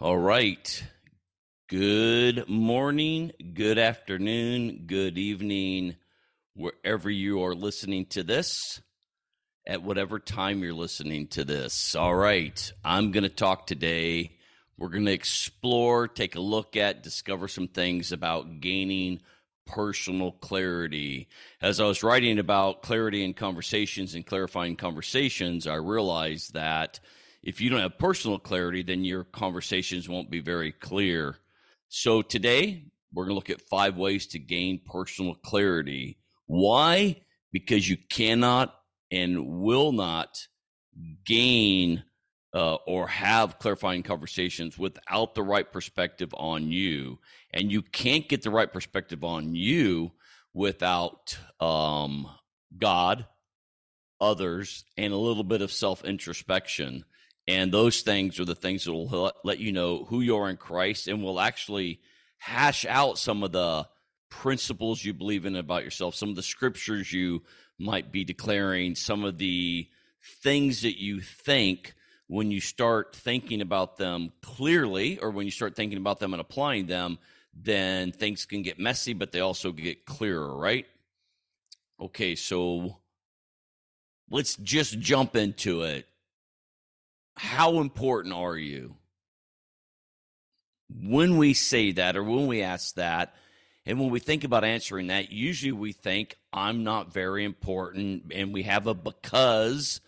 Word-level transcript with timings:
All 0.00 0.16
right. 0.16 0.84
Good 1.68 2.48
morning, 2.48 3.32
good 3.52 3.80
afternoon, 3.80 4.84
good 4.86 5.18
evening, 5.18 5.96
wherever 6.54 7.10
you 7.10 7.42
are 7.42 7.56
listening 7.56 8.06
to 8.10 8.22
this, 8.22 8.80
at 9.66 9.82
whatever 9.82 10.20
time 10.20 10.62
you're 10.62 10.72
listening 10.72 11.26
to 11.30 11.44
this. 11.44 11.96
All 11.96 12.14
right. 12.14 12.72
I'm 12.84 13.10
going 13.10 13.24
to 13.24 13.28
talk 13.28 13.66
today. 13.66 14.36
We're 14.78 14.90
going 14.90 15.06
to 15.06 15.12
explore, 15.12 16.06
take 16.06 16.36
a 16.36 16.40
look 16.40 16.76
at, 16.76 17.02
discover 17.02 17.48
some 17.48 17.66
things 17.66 18.12
about 18.12 18.60
gaining 18.60 19.18
personal 19.66 20.30
clarity. 20.30 21.26
As 21.60 21.80
I 21.80 21.86
was 21.86 22.04
writing 22.04 22.38
about 22.38 22.82
clarity 22.82 23.24
in 23.24 23.34
conversations 23.34 24.14
and 24.14 24.24
clarifying 24.24 24.76
conversations, 24.76 25.66
I 25.66 25.74
realized 25.74 26.54
that 26.54 27.00
if 27.42 27.60
you 27.60 27.70
don't 27.70 27.80
have 27.80 27.98
personal 27.98 28.38
clarity, 28.38 28.82
then 28.82 29.04
your 29.04 29.24
conversations 29.24 30.08
won't 30.08 30.30
be 30.30 30.40
very 30.40 30.72
clear. 30.72 31.36
So 31.88 32.22
today, 32.22 32.84
we're 33.12 33.24
going 33.24 33.30
to 33.30 33.36
look 33.36 33.50
at 33.50 33.68
five 33.68 33.96
ways 33.96 34.26
to 34.28 34.38
gain 34.38 34.80
personal 34.84 35.34
clarity. 35.34 36.18
Why? 36.46 37.22
Because 37.52 37.88
you 37.88 37.96
cannot 38.10 38.74
and 39.10 39.46
will 39.62 39.92
not 39.92 40.46
gain 41.24 42.04
uh, 42.54 42.74
or 42.86 43.08
have 43.08 43.58
clarifying 43.58 44.02
conversations 44.02 44.78
without 44.78 45.34
the 45.34 45.42
right 45.42 45.70
perspective 45.70 46.34
on 46.34 46.70
you. 46.70 47.18
And 47.52 47.70
you 47.70 47.82
can't 47.82 48.28
get 48.28 48.42
the 48.42 48.50
right 48.50 48.72
perspective 48.72 49.22
on 49.24 49.54
you 49.54 50.12
without 50.54 51.38
um, 51.60 52.28
God, 52.76 53.26
others, 54.20 54.84
and 54.96 55.12
a 55.12 55.18
little 55.18 55.44
bit 55.44 55.62
of 55.62 55.72
self 55.72 56.04
introspection. 56.04 57.04
And 57.48 57.72
those 57.72 58.02
things 58.02 58.38
are 58.38 58.44
the 58.44 58.54
things 58.54 58.84
that 58.84 58.92
will 58.92 59.32
let 59.42 59.58
you 59.58 59.72
know 59.72 60.04
who 60.04 60.20
you 60.20 60.36
are 60.36 60.50
in 60.50 60.58
Christ 60.58 61.08
and 61.08 61.22
will 61.22 61.40
actually 61.40 61.98
hash 62.36 62.84
out 62.84 63.16
some 63.16 63.42
of 63.42 63.52
the 63.52 63.88
principles 64.28 65.02
you 65.02 65.14
believe 65.14 65.46
in 65.46 65.56
about 65.56 65.82
yourself, 65.82 66.14
some 66.14 66.28
of 66.28 66.36
the 66.36 66.42
scriptures 66.42 67.10
you 67.10 67.42
might 67.78 68.12
be 68.12 68.22
declaring, 68.22 68.94
some 68.94 69.24
of 69.24 69.38
the 69.38 69.88
things 70.42 70.82
that 70.82 71.00
you 71.00 71.22
think 71.22 71.94
when 72.26 72.50
you 72.50 72.60
start 72.60 73.16
thinking 73.16 73.62
about 73.62 73.96
them 73.96 74.30
clearly 74.42 75.18
or 75.18 75.30
when 75.30 75.46
you 75.46 75.50
start 75.50 75.74
thinking 75.74 75.96
about 75.96 76.18
them 76.18 76.34
and 76.34 76.42
applying 76.42 76.86
them, 76.86 77.18
then 77.54 78.12
things 78.12 78.44
can 78.44 78.60
get 78.60 78.78
messy, 78.78 79.14
but 79.14 79.32
they 79.32 79.40
also 79.40 79.72
get 79.72 80.04
clearer, 80.04 80.54
right? 80.54 80.86
Okay, 81.98 82.34
so 82.34 82.98
let's 84.28 84.56
just 84.56 84.98
jump 84.98 85.34
into 85.34 85.80
it 85.80 86.06
how 87.38 87.80
important 87.80 88.34
are 88.34 88.56
you? 88.56 88.96
When 90.90 91.36
we 91.36 91.54
say 91.54 91.92
that 91.92 92.16
or 92.16 92.24
when 92.24 92.46
we 92.46 92.62
ask 92.62 92.94
that, 92.96 93.34
and 93.86 93.98
when 93.98 94.10
we 94.10 94.20
think 94.20 94.44
about 94.44 94.64
answering 94.64 95.06
that, 95.06 95.32
usually 95.32 95.72
we 95.72 95.92
think, 95.92 96.36
I'm 96.52 96.84
not 96.84 97.12
very 97.12 97.44
important. 97.44 98.32
And 98.34 98.52
we 98.52 98.64
have 98.64 98.86
a 98.86 98.94
because 98.94 100.00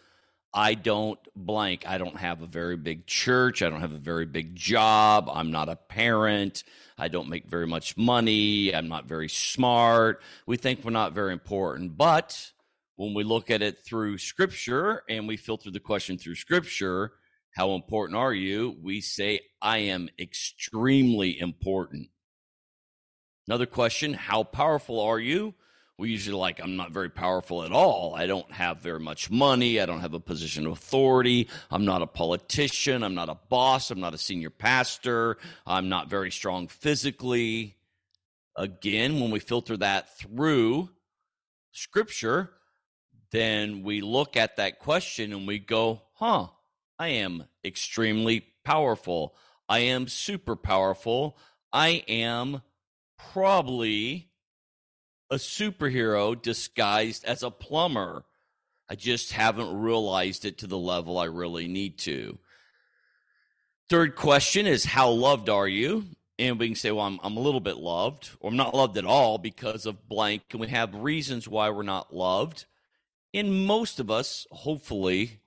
I 0.53 0.75
don't 0.75 1.19
blank. 1.37 1.85
I 1.87 1.97
don't 1.97 2.17
have 2.17 2.43
a 2.43 2.47
very 2.47 2.77
big 2.77 3.07
church. 3.07 3.63
I 3.63 3.71
don't 3.71 3.81
have 3.81 3.95
a 3.95 3.99
very 3.99 4.27
big 4.27 4.55
job. 4.55 5.31
I'm 5.33 5.51
not 5.51 5.69
a 5.69 5.77
parent. 5.77 6.65
I 6.99 7.09
don't 7.09 7.29
make 7.29 7.47
very 7.47 7.67
much 7.67 7.97
money. 7.97 8.75
I'm 8.75 8.89
not 8.89 9.07
very 9.07 9.29
smart. 9.29 10.21
We 10.45 10.57
think 10.57 10.85
we're 10.85 10.91
not 10.91 11.13
very 11.13 11.33
important. 11.33 11.97
But 11.97 12.53
when 12.97 13.15
we 13.15 13.25
look 13.25 13.51
at 13.51 13.63
it 13.63 13.79
through 13.79 14.19
scripture 14.19 15.05
and 15.09 15.27
we 15.27 15.39
filter 15.39 15.71
the 15.71 15.81
question 15.81 16.19
through 16.19 16.35
scripture, 16.35 17.13
how 17.61 17.75
important 17.75 18.17
are 18.17 18.33
you? 18.33 18.75
We 18.81 19.03
say, 19.03 19.41
I 19.61 19.77
am 19.93 20.09
extremely 20.19 21.39
important. 21.39 22.09
Another 23.47 23.67
question, 23.67 24.15
how 24.15 24.45
powerful 24.45 24.99
are 24.99 25.19
you? 25.19 25.53
We 25.99 26.09
usually 26.09 26.39
like, 26.39 26.59
I'm 26.59 26.77
not 26.77 26.91
very 26.91 27.11
powerful 27.11 27.63
at 27.63 27.71
all. 27.71 28.15
I 28.17 28.25
don't 28.25 28.51
have 28.51 28.81
very 28.81 28.99
much 28.99 29.31
money. 29.31 29.79
I 29.79 29.85
don't 29.85 30.01
have 30.01 30.15
a 30.15 30.21
position 30.21 30.65
of 30.65 30.73
authority. 30.73 31.51
I'm 31.71 31.85
not 31.85 32.01
a 32.01 32.07
politician. 32.07 33.03
I'm 33.03 33.15
not 33.15 33.29
a 33.29 33.39
boss. 33.51 33.91
I'm 33.91 34.01
not 34.01 34.15
a 34.15 34.19
senior 34.19 34.49
pastor. 34.49 35.37
I'm 35.67 35.91
not 35.91 36.09
very 36.09 36.31
strong 36.31 36.67
physically. 36.67 37.77
Again, 38.57 39.21
when 39.21 39.31
we 39.31 39.39
filter 39.39 39.77
that 39.77 40.17
through 40.17 40.89
scripture, 41.73 42.53
then 43.33 43.83
we 43.83 44.01
look 44.01 44.39
at 44.39 44.57
that 44.57 44.79
question 44.79 45.35
and 45.35 45.47
we 45.47 45.59
go, 45.59 46.01
huh, 46.15 46.47
I 46.99 47.09
am 47.09 47.45
extremely 47.65 48.47
powerful. 48.65 49.35
I 49.69 49.81
am 49.81 50.09
super 50.09 50.57
powerful. 50.57 51.37
I 51.73 52.05
am 52.09 52.63
probably 53.19 54.31
a 55.31 55.37
superhero 55.37 56.41
disguised 56.41 57.25
as 57.25 57.43
a 57.43 57.51
plumber. 57.51 58.25
I 58.89 58.97
just 58.97 59.33
haven't 59.33 59.81
realized 59.81 60.45
it 60.45 60.59
to 60.59 60.67
the 60.67 60.79
level 60.79 61.19
I 61.19 61.27
really 61.27 61.69
need 61.69 61.99
to. 61.99 62.39
Third 63.89 64.17
question 64.17 64.67
is 64.67 64.85
How 64.85 65.11
loved 65.11 65.49
are 65.49 65.69
you? 65.69 66.07
And 66.39 66.59
we 66.59 66.69
can 66.69 66.77
say, 66.77 66.91
Well, 66.91 67.07
I'm, 67.07 67.21
I'm 67.23 67.37
a 67.37 67.41
little 67.41 67.61
bit 67.61 67.77
loved, 67.77 68.31
or 68.41 68.51
I'm 68.51 68.57
not 68.57 68.75
loved 68.75 68.97
at 68.97 69.05
all 69.05 69.39
because 69.39 69.87
of 69.87 70.09
blank. 70.09 70.43
And 70.53 70.61
we 70.61 70.69
have 70.69 70.95
reasons 70.95 71.47
why 71.47 71.71
we're 71.71 71.83
not 71.83 72.15
loved. 72.15 72.67
And 73.33 73.67
most 73.67 74.01
of 74.01 74.11
us, 74.11 74.47
hopefully, 74.51 75.40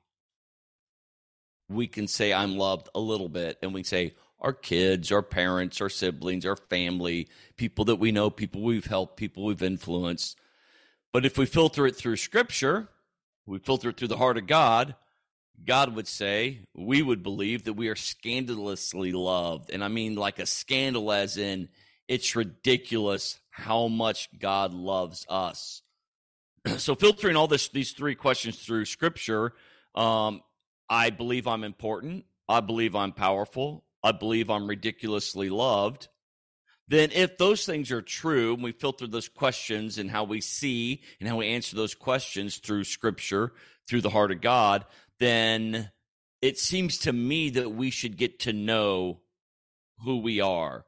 we 1.70 1.88
can 1.88 2.08
say 2.08 2.34
I'm 2.34 2.58
loved 2.58 2.90
a 2.94 3.00
little 3.00 3.30
bit 3.30 3.58
and 3.62 3.74
we 3.74 3.84
say 3.84 4.16
our 4.40 4.54
kids, 4.54 5.12
our 5.12 5.22
parents, 5.22 5.80
our 5.80 5.90
siblings, 5.90 6.46
our 6.46 6.58
family, 6.58 7.30
people 7.56 7.86
that 7.86 7.96
we 7.96 8.12
know, 8.12 8.30
people 8.30 8.62
we've 8.62 8.86
helped, 8.86 9.18
people 9.18 9.46
we've 9.46 9.64
influenced. 9.64 10.38
But 11.14 11.26
if 11.26 11.38
we 11.38 11.46
filter 11.46 11.88
it 11.88 11.96
through 11.96 12.18
scripture, 12.18 12.90
we 13.46 13.60
filter 13.60 13.90
it 13.90 13.98
through 13.98 14.10
the 14.10 14.18
heart 14.18 14.38
of 14.38 14.48
God, 14.48 14.96
God 15.66 15.96
would 15.96 16.08
say, 16.08 16.62
we 16.74 17.02
would 17.02 17.24
believe 17.24 17.64
that 17.66 17.74
we 17.74 17.88
are 17.88 17.96
scandalously 17.96 19.12
loved. 19.12 19.70
And 19.70 19.84
I 19.84 19.88
mean 19.88 20.16
like 20.16 20.40
a 20.40 20.46
scandal 20.46 21.12
as 21.12 21.38
in 21.38 21.70
it's 22.08 22.36
ridiculous 22.36 23.40
how 23.50 23.88
much 23.88 24.30
God 24.38 24.74
loves 24.74 25.26
us. 25.30 25.82
so 26.78 26.96
filtering 26.96 27.36
all 27.36 27.48
this 27.48 27.70
these 27.70 27.92
three 27.92 28.16
questions 28.16 28.58
through 28.60 28.86
scripture 28.86 29.54
um, 29.96 30.42
I 30.94 31.10
believe 31.10 31.48
I'm 31.48 31.64
important. 31.64 32.26
I 32.48 32.60
believe 32.60 32.96
I'm 32.96 33.14
powerful. 33.14 33.84
I 34.04 34.12
believe 34.12 34.52
I'm 34.52 34.68
ridiculously 34.68 35.50
loved. 35.50 36.08
Then, 36.88 37.10
if 37.12 37.40
those 37.40 37.66
things 37.66 37.92
are 37.92 38.04
true, 38.04 38.54
and 38.54 38.62
we 38.62 38.74
filter 38.74 39.08
those 39.08 39.28
questions 39.28 39.98
and 39.98 40.12
how 40.12 40.24
we 40.24 40.40
see 40.40 41.02
and 41.20 41.28
how 41.28 41.38
we 41.38 41.48
answer 41.48 41.76
those 41.76 41.96
questions 41.96 42.58
through 42.58 42.84
scripture, 42.84 43.54
through 43.88 44.02
the 44.02 44.12
heart 44.12 44.32
of 44.32 44.42
God, 44.42 44.86
then 45.18 45.90
it 46.44 46.60
seems 46.60 47.00
to 47.00 47.12
me 47.12 47.50
that 47.50 47.72
we 47.72 47.90
should 47.90 48.16
get 48.16 48.42
to 48.42 48.54
know 48.54 49.22
who 50.06 50.20
we 50.20 50.42
are. 50.42 50.86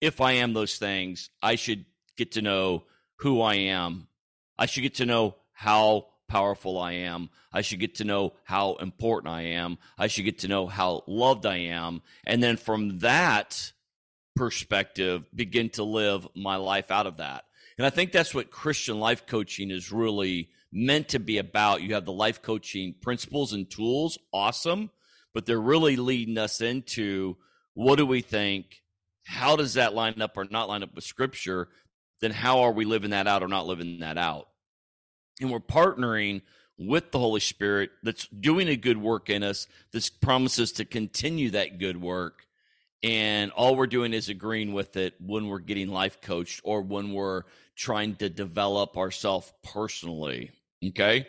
If 0.00 0.20
I 0.20 0.32
am 0.34 0.52
those 0.52 0.78
things, 0.78 1.30
I 1.42 1.56
should 1.56 1.84
get 2.16 2.32
to 2.32 2.42
know 2.42 2.84
who 3.16 3.40
I 3.40 3.54
am. 3.54 4.06
I 4.56 4.66
should 4.66 4.82
get 4.82 4.94
to 4.96 5.06
know 5.06 5.34
how 5.52 6.10
powerful 6.28 6.78
I 6.78 6.92
am. 6.92 7.30
I 7.52 7.62
should 7.62 7.80
get 7.80 7.96
to 7.96 8.04
know 8.04 8.34
how 8.44 8.74
important 8.76 9.32
I 9.32 9.42
am. 9.42 9.78
I 9.98 10.06
should 10.06 10.24
get 10.24 10.40
to 10.40 10.48
know 10.48 10.66
how 10.66 11.02
loved 11.06 11.46
I 11.46 11.56
am. 11.56 12.02
And 12.26 12.42
then 12.42 12.56
from 12.56 12.98
that 13.00 13.72
perspective, 14.34 15.24
begin 15.34 15.70
to 15.70 15.82
live 15.82 16.28
my 16.34 16.56
life 16.56 16.90
out 16.90 17.06
of 17.06 17.16
that. 17.18 17.44
And 17.78 17.86
I 17.86 17.90
think 17.90 18.12
that's 18.12 18.34
what 18.34 18.50
Christian 18.50 19.00
life 19.00 19.26
coaching 19.26 19.70
is 19.70 19.92
really 19.92 20.50
meant 20.72 21.08
to 21.08 21.18
be 21.18 21.38
about. 21.38 21.82
You 21.82 21.94
have 21.94 22.04
the 22.04 22.12
life 22.12 22.42
coaching 22.42 22.94
principles 23.00 23.52
and 23.52 23.68
tools, 23.68 24.18
awesome, 24.32 24.90
but 25.34 25.46
they're 25.46 25.60
really 25.60 25.96
leading 25.96 26.38
us 26.38 26.60
into 26.60 27.36
what 27.74 27.96
do 27.96 28.06
we 28.06 28.22
think? 28.22 28.82
How 29.24 29.56
does 29.56 29.74
that 29.74 29.94
line 29.94 30.22
up 30.22 30.36
or 30.36 30.46
not 30.50 30.68
line 30.68 30.82
up 30.82 30.94
with 30.94 31.04
scripture? 31.04 31.68
Then 32.20 32.30
how 32.30 32.60
are 32.60 32.72
we 32.72 32.84
living 32.84 33.10
that 33.10 33.26
out 33.26 33.42
or 33.42 33.48
not 33.48 33.66
living 33.66 34.00
that 34.00 34.16
out? 34.16 34.48
And 35.40 35.50
we're 35.50 35.60
partnering 35.60 36.42
with 36.78 37.10
the 37.10 37.18
Holy 37.18 37.40
Spirit 37.40 37.90
that's 38.02 38.26
doing 38.28 38.68
a 38.68 38.76
good 38.76 38.98
work 38.98 39.30
in 39.30 39.42
us, 39.42 39.66
that 39.92 40.10
promises 40.20 40.72
to 40.72 40.84
continue 40.84 41.50
that 41.50 41.78
good 41.78 42.00
work. 42.00 42.46
And 43.02 43.50
all 43.52 43.76
we're 43.76 43.86
doing 43.86 44.12
is 44.12 44.28
agreeing 44.28 44.72
with 44.72 44.96
it 44.96 45.14
when 45.20 45.48
we're 45.48 45.58
getting 45.58 45.88
life 45.88 46.20
coached 46.20 46.60
or 46.64 46.82
when 46.82 47.12
we're 47.12 47.42
trying 47.74 48.16
to 48.16 48.28
develop 48.28 48.96
ourselves 48.96 49.52
personally. 49.62 50.50
Okay. 50.84 51.26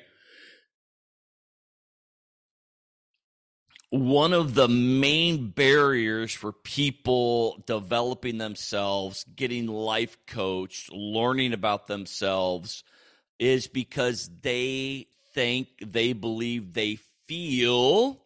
One 3.90 4.34
of 4.34 4.54
the 4.54 4.68
main 4.68 5.52
barriers 5.52 6.34
for 6.34 6.52
people 6.52 7.64
developing 7.68 8.38
themselves, 8.38 9.24
getting 9.36 9.68
life 9.68 10.18
coached, 10.28 10.92
learning 10.92 11.54
about 11.54 11.88
themselves, 11.88 12.84
is 13.40 13.68
because 13.68 14.30
they 14.42 15.08
think, 15.34 15.68
they 15.80 16.14
believe, 16.14 16.74
they 16.74 16.98
feel, 17.28 18.24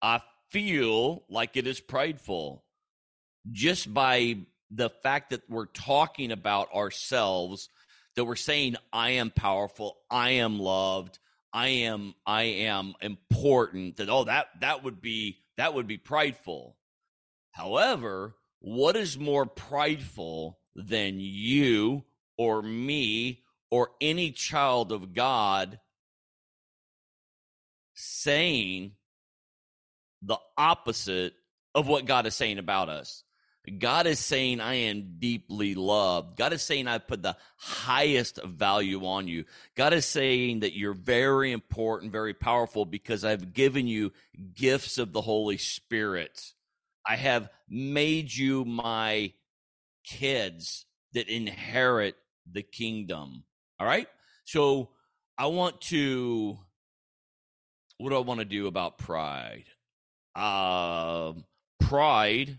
I 0.00 0.22
feel 0.50 1.24
like 1.28 1.56
it 1.56 1.66
is 1.66 1.80
prideful. 1.80 2.64
Just 3.50 3.92
by 3.92 4.38
the 4.70 4.90
fact 4.90 5.30
that 5.30 5.42
we're 5.48 5.66
talking 5.66 6.32
about 6.32 6.72
ourselves 6.74 7.68
that 8.16 8.24
we're 8.24 8.36
saying 8.36 8.76
i 8.92 9.10
am 9.10 9.30
powerful 9.30 9.98
i 10.10 10.30
am 10.30 10.58
loved 10.58 11.18
i 11.52 11.68
am 11.68 12.14
i 12.26 12.42
am 12.42 12.94
important 13.00 13.96
that 13.96 14.08
oh 14.08 14.24
that 14.24 14.48
that 14.60 14.82
would 14.82 15.00
be 15.00 15.38
that 15.56 15.74
would 15.74 15.86
be 15.86 15.98
prideful. 15.98 16.76
However 17.52 18.34
what 18.60 18.96
is 18.96 19.18
more 19.18 19.46
prideful 19.46 20.58
than 20.74 21.18
you 21.20 22.02
or 22.38 22.62
me 22.62 23.43
or 23.74 23.90
any 24.00 24.30
child 24.30 24.92
of 24.92 25.12
god 25.12 25.80
saying 27.94 28.92
the 30.22 30.38
opposite 30.56 31.34
of 31.74 31.88
what 31.88 32.06
god 32.06 32.24
is 32.24 32.36
saying 32.36 32.58
about 32.58 32.88
us 32.88 33.24
God 33.78 34.06
is 34.06 34.18
saying, 34.18 34.60
I 34.60 34.74
am 34.74 35.16
deeply 35.18 35.74
loved. 35.74 36.36
God 36.36 36.52
is 36.52 36.62
saying, 36.62 36.86
I 36.86 36.98
put 36.98 37.22
the 37.22 37.36
highest 37.56 38.38
value 38.44 39.06
on 39.06 39.26
you. 39.26 39.46
God 39.74 39.94
is 39.94 40.04
saying 40.04 40.60
that 40.60 40.76
you're 40.76 40.92
very 40.92 41.50
important, 41.50 42.12
very 42.12 42.34
powerful 42.34 42.84
because 42.84 43.24
I've 43.24 43.54
given 43.54 43.86
you 43.86 44.12
gifts 44.54 44.98
of 44.98 45.12
the 45.12 45.22
Holy 45.22 45.56
Spirit. 45.56 46.52
I 47.06 47.16
have 47.16 47.48
made 47.66 48.34
you 48.34 48.66
my 48.66 49.32
kids 50.04 50.84
that 51.14 51.28
inherit 51.28 52.16
the 52.50 52.62
kingdom. 52.62 53.44
All 53.78 53.86
right. 53.86 54.06
So 54.44 54.90
I 55.36 55.46
want 55.46 55.80
to, 55.82 56.58
what 57.98 58.10
do 58.10 58.16
I 58.16 58.20
want 58.20 58.40
to 58.40 58.44
do 58.44 58.66
about 58.66 58.98
pride? 58.98 59.64
Uh, 60.34 61.32
pride 61.80 62.58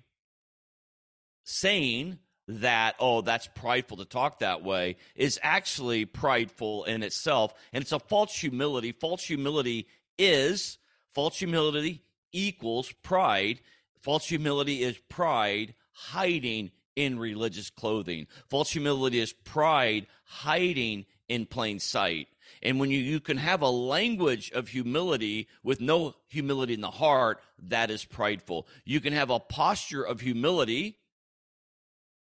saying 1.43 2.19
that, 2.47 2.95
oh, 2.99 3.21
that's 3.21 3.47
prideful 3.55 3.97
to 3.97 4.05
talk 4.05 4.39
that 4.39 4.63
way, 4.63 4.97
is 5.15 5.39
actually 5.41 6.05
prideful 6.05 6.83
in 6.85 7.03
itself. 7.03 7.53
And 7.73 7.81
it's 7.81 7.91
a 7.91 7.99
false 7.99 8.35
humility. 8.35 8.91
False 8.91 9.23
humility 9.23 9.87
is, 10.17 10.77
false 11.13 11.37
humility 11.37 12.01
equals 12.31 12.91
pride. 13.03 13.61
False 14.01 14.27
humility 14.27 14.83
is 14.83 14.97
pride 15.09 15.73
hiding 15.91 16.71
in 16.95 17.19
religious 17.19 17.69
clothing. 17.69 18.27
False 18.49 18.71
humility 18.71 19.19
is 19.19 19.33
pride 19.33 20.07
hiding 20.25 21.05
in 21.27 21.45
plain 21.45 21.79
sight. 21.79 22.27
And 22.61 22.79
when 22.79 22.91
you, 22.91 22.99
you 22.99 23.19
can 23.19 23.37
have 23.37 23.61
a 23.61 23.69
language 23.69 24.51
of 24.51 24.69
humility 24.69 25.47
with 25.63 25.81
no 25.81 26.15
humility 26.27 26.73
in 26.73 26.81
the 26.81 26.91
heart, 26.91 27.41
that 27.63 27.89
is 27.91 28.05
prideful. 28.05 28.67
You 28.85 29.01
can 29.01 29.13
have 29.13 29.29
a 29.29 29.39
posture 29.39 30.03
of 30.03 30.21
humility 30.21 30.97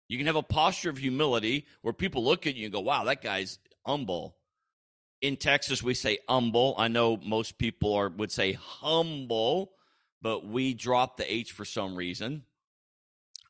you 0.08 0.18
can 0.18 0.26
have 0.26 0.36
a 0.36 0.42
posture 0.42 0.90
of 0.90 0.98
humility 0.98 1.66
where 1.82 1.92
people 1.92 2.24
look 2.24 2.46
at 2.46 2.54
you 2.54 2.64
and 2.64 2.72
go, 2.72 2.80
wow, 2.80 3.04
that 3.04 3.22
guy's 3.22 3.58
humble. 3.84 4.36
In 5.20 5.36
Texas, 5.36 5.82
we 5.82 5.94
say 5.94 6.18
humble. 6.28 6.74
I 6.78 6.88
know 6.88 7.16
most 7.16 7.58
people 7.58 7.94
are 7.94 8.08
would 8.08 8.30
say 8.30 8.52
humble, 8.52 9.72
but 10.22 10.46
we 10.46 10.74
drop 10.74 11.16
the 11.16 11.32
H 11.32 11.52
for 11.52 11.64
some 11.64 11.96
reason. 11.96 12.44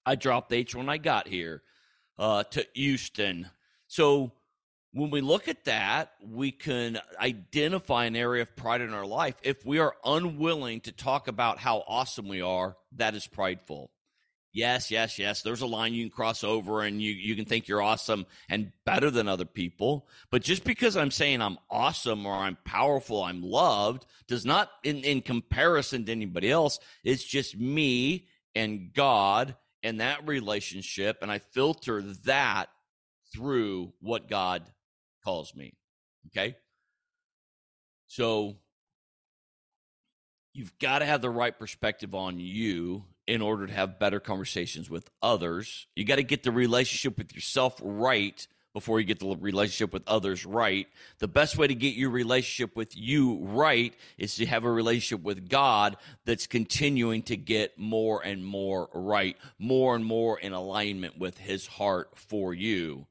I 0.06 0.14
dropped 0.14 0.52
H 0.52 0.74
when 0.74 0.88
I 0.88 0.98
got 0.98 1.26
here 1.26 1.62
uh, 2.16 2.44
to 2.44 2.64
Houston. 2.74 3.50
So 3.88 4.32
when 4.92 5.10
we 5.10 5.20
look 5.20 5.48
at 5.48 5.64
that, 5.64 6.12
we 6.24 6.52
can 6.52 6.98
identify 7.20 8.04
an 8.06 8.16
area 8.16 8.42
of 8.42 8.56
pride 8.56 8.80
in 8.80 8.94
our 8.94 9.04
life. 9.04 9.34
If 9.42 9.66
we 9.66 9.80
are 9.80 9.94
unwilling 10.04 10.80
to 10.82 10.92
talk 10.92 11.28
about 11.28 11.58
how 11.58 11.84
awesome 11.86 12.28
we 12.28 12.40
are, 12.40 12.76
that 12.92 13.14
is 13.14 13.26
prideful. 13.26 13.90
Yes, 14.52 14.90
yes, 14.90 15.18
yes. 15.18 15.42
There's 15.42 15.60
a 15.60 15.66
line 15.66 15.92
you 15.92 16.04
can 16.04 16.10
cross 16.10 16.42
over 16.42 16.80
and 16.80 17.02
you, 17.02 17.12
you 17.12 17.36
can 17.36 17.44
think 17.44 17.68
you're 17.68 17.82
awesome 17.82 18.24
and 18.48 18.72
better 18.86 19.10
than 19.10 19.28
other 19.28 19.44
people. 19.44 20.08
But 20.30 20.42
just 20.42 20.64
because 20.64 20.96
I'm 20.96 21.10
saying 21.10 21.42
I'm 21.42 21.58
awesome 21.68 22.24
or 22.24 22.32
I'm 22.32 22.56
powerful, 22.64 23.22
I'm 23.22 23.42
loved, 23.42 24.06
does 24.28 24.46
not, 24.46 24.70
in, 24.82 25.04
in 25.04 25.20
comparison 25.20 26.06
to 26.06 26.12
anybody 26.12 26.50
else, 26.50 26.78
it's 27.04 27.22
just 27.22 27.58
me 27.58 28.28
and 28.54 28.94
God 28.94 29.56
and 29.82 30.00
that 30.00 30.26
relationship. 30.26 31.18
And 31.22 31.30
I 31.30 31.38
filter 31.38 32.02
that 32.24 32.68
through 33.32 33.92
what 34.00 34.28
God 34.28 34.62
calls 35.24 35.54
me. 35.54 35.74
Okay. 36.28 36.56
So 38.06 38.56
you've 40.52 40.78
got 40.78 41.00
to 41.00 41.04
have 41.04 41.20
the 41.20 41.30
right 41.30 41.56
perspective 41.56 42.14
on 42.14 42.38
you 42.38 43.04
in 43.26 43.42
order 43.42 43.66
to 43.66 43.72
have 43.72 43.98
better 43.98 44.20
conversations 44.20 44.88
with 44.88 45.10
others. 45.20 45.86
You 45.96 46.04
got 46.04 46.16
to 46.16 46.22
get 46.22 46.44
the 46.44 46.52
relationship 46.52 47.18
with 47.18 47.34
yourself 47.34 47.80
right 47.82 48.46
before 48.76 49.00
you 49.00 49.06
get 49.06 49.18
the 49.18 49.36
relationship 49.40 49.90
with 49.90 50.02
others 50.06 50.44
right. 50.44 50.86
The 51.18 51.26
best 51.26 51.56
way 51.56 51.66
to 51.66 51.74
get 51.74 51.94
your 51.94 52.10
relationship 52.10 52.76
with 52.76 52.94
you 52.94 53.38
right 53.40 53.94
is 54.18 54.34
to 54.34 54.44
have 54.44 54.64
a 54.64 54.70
relationship 54.70 55.24
with 55.24 55.48
God 55.48 55.96
that's 56.26 56.46
continuing 56.46 57.22
to 57.22 57.38
get 57.38 57.78
more 57.78 58.22
and 58.22 58.44
more 58.44 58.90
right, 58.92 59.38
more 59.58 59.96
and 59.96 60.04
more 60.04 60.38
in 60.38 60.52
alignment 60.52 61.18
with 61.18 61.38
his 61.38 61.66
heart 61.66 62.10
for 62.16 62.52
you. 62.52 63.06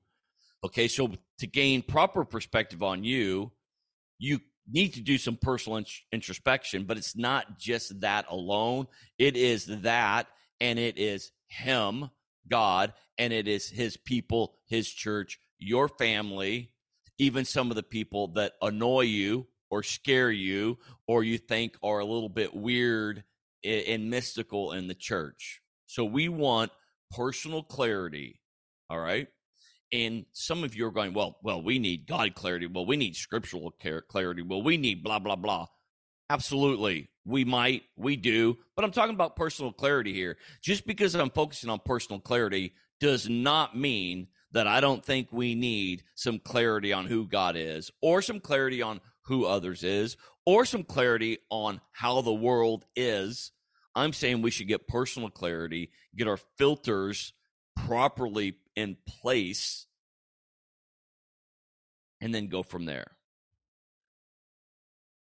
Okay, 0.64 0.88
so 0.88 1.10
to 1.40 1.48
gain 1.48 1.82
proper 1.82 2.24
perspective 2.26 2.84
on 2.84 3.04
you, 3.04 3.52
you 4.20 4.42
need 4.72 4.94
to 4.94 5.02
do 5.02 5.18
some 5.18 5.36
personal 5.36 5.84
introspection, 6.12 6.84
but 6.84 6.98
it's 6.98 7.18
not 7.18 7.58
just 7.58 8.02
that 8.02 8.28
alone. 8.30 8.86
It 9.18 9.36
is 9.36 9.66
that, 9.82 10.28
and 10.62 10.78
it 10.78 11.00
is 11.00 11.32
Him, 11.48 12.12
God, 12.48 12.94
and 13.18 13.34
it 13.34 13.48
is 13.48 13.68
His 13.68 13.98
people, 13.98 14.54
His 14.68 14.88
church, 14.88 15.40
your 15.58 15.88
family, 15.88 16.72
even 17.18 17.46
some 17.46 17.70
of 17.70 17.76
the 17.76 17.84
people 17.84 18.30
that 18.30 18.54
annoy 18.62 19.02
you 19.02 19.48
or 19.70 19.84
scare 19.84 20.32
you 20.32 20.78
or 21.08 21.24
you 21.24 21.38
think 21.38 21.76
are 21.84 22.00
a 22.00 22.06
little 22.06 22.30
bit 22.30 22.54
weird 22.54 23.24
and 23.64 24.10
mystical 24.10 24.74
in 24.74 24.88
the 24.88 24.96
church. 24.96 25.62
So 25.88 26.06
we 26.06 26.30
want 26.30 26.72
personal 27.12 27.64
clarity. 27.64 28.42
All 28.90 29.00
right. 29.00 29.28
And 29.92 30.26
some 30.34 30.64
of 30.64 30.76
you 30.76 30.86
are 30.88 30.92
going, 30.92 31.14
well, 31.14 31.38
well, 31.42 31.62
we 31.62 31.80
need 31.80 32.08
God 32.08 32.36
clarity. 32.36 32.68
Well, 32.68 32.86
we 32.86 32.98
need 32.98 33.16
scriptural 33.16 33.74
clarity. 34.08 34.42
Well, 34.42 34.62
we 34.62 34.78
need 34.78 35.04
blah, 35.04 35.20
blah, 35.20 35.36
blah. 35.36 35.68
Absolutely. 36.30 37.10
We 37.24 37.46
might, 37.46 37.84
we 37.96 38.16
do, 38.16 38.58
but 38.76 38.84
I'm 38.84 38.92
talking 38.92 39.14
about 39.14 39.36
personal 39.36 39.72
clarity 39.72 40.14
here. 40.14 40.38
Just 40.62 40.86
because 40.86 41.16
I'm 41.16 41.30
focusing 41.30 41.70
on 41.70 41.80
personal 41.86 42.20
clarity 42.20 42.74
does 43.00 43.30
not 43.30 43.78
mean 43.78 44.28
that 44.56 44.68
I 44.68 44.80
don't 44.80 45.04
think 45.04 45.28
we 45.32 45.54
need 45.54 46.04
some 46.16 46.40
clarity 46.40 46.94
on 46.94 47.08
who 47.08 47.28
God 47.28 47.58
is, 47.58 47.92
or 48.02 48.22
some 48.22 48.40
clarity 48.40 48.82
on 48.82 49.02
who 49.26 49.46
others 49.46 49.84
is, 49.84 50.16
or 50.46 50.64
some 50.64 50.86
clarity 50.86 51.40
on 51.50 51.82
how 51.92 52.22
the 52.22 52.34
world 52.34 52.86
is. 52.96 53.52
I'm 53.96 54.14
saying 54.14 54.42
we 54.42 54.52
should 54.52 54.70
get 54.70 54.88
personal 54.88 55.30
clarity, 55.30 55.92
get 56.16 56.30
our 56.30 56.40
filters 56.58 57.34
properly 57.76 58.56
in 58.78 58.96
place 59.06 59.88
and 62.22 62.34
then 62.34 62.48
go 62.48 62.64
from 62.64 62.86
there. 62.86 63.12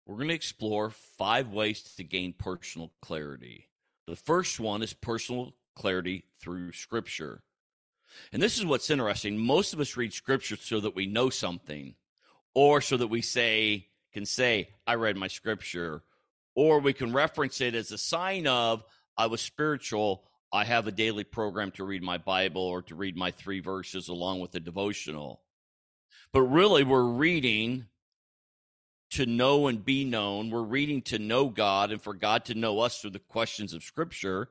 We're 0.07 0.15
going 0.15 0.29
to 0.29 0.33
explore 0.33 0.89
five 0.89 1.49
ways 1.49 1.83
to 1.97 2.03
gain 2.03 2.33
personal 2.33 2.91
clarity. 3.03 3.69
The 4.07 4.15
first 4.15 4.59
one 4.59 4.81
is 4.81 4.93
personal 4.93 5.53
clarity 5.75 6.23
through 6.41 6.71
scripture. 6.71 7.43
And 8.31 8.41
this 8.41 8.57
is 8.57 8.65
what's 8.65 8.89
interesting. 8.89 9.37
Most 9.37 9.73
of 9.73 9.79
us 9.79 9.97
read 9.97 10.13
scripture 10.13 10.57
so 10.57 10.79
that 10.79 10.95
we 10.95 11.05
know 11.05 11.29
something 11.29 11.95
or 12.53 12.81
so 12.81 12.97
that 12.97 13.07
we 13.07 13.21
say 13.21 13.87
can 14.13 14.25
say 14.25 14.69
I 14.85 14.95
read 14.95 15.17
my 15.17 15.27
scripture 15.27 16.03
or 16.55 16.79
we 16.79 16.93
can 16.93 17.13
reference 17.13 17.61
it 17.61 17.75
as 17.75 17.91
a 17.91 17.97
sign 17.97 18.47
of 18.47 18.83
I 19.17 19.27
was 19.27 19.41
spiritual 19.41 20.25
I 20.53 20.65
have 20.65 20.85
a 20.85 20.91
daily 20.91 21.23
program 21.23 21.71
to 21.71 21.85
read 21.85 22.03
my 22.03 22.17
Bible 22.17 22.61
or 22.61 22.81
to 22.83 22.95
read 22.95 23.15
my 23.15 23.31
three 23.31 23.61
verses 23.61 24.09
along 24.09 24.41
with 24.41 24.51
the 24.51 24.59
devotional. 24.59 25.41
But 26.33 26.41
really, 26.41 26.83
we're 26.83 27.03
reading 27.03 27.85
to 29.11 29.25
know 29.25 29.67
and 29.67 29.83
be 29.83 30.03
known. 30.03 30.49
We're 30.49 30.61
reading 30.61 31.01
to 31.03 31.19
know 31.19 31.47
God 31.47 31.91
and 31.91 32.01
for 32.01 32.13
God 32.13 32.45
to 32.45 32.55
know 32.55 32.79
us 32.79 32.99
through 32.99 33.11
the 33.11 33.19
questions 33.19 33.73
of 33.73 33.83
Scripture. 33.83 34.49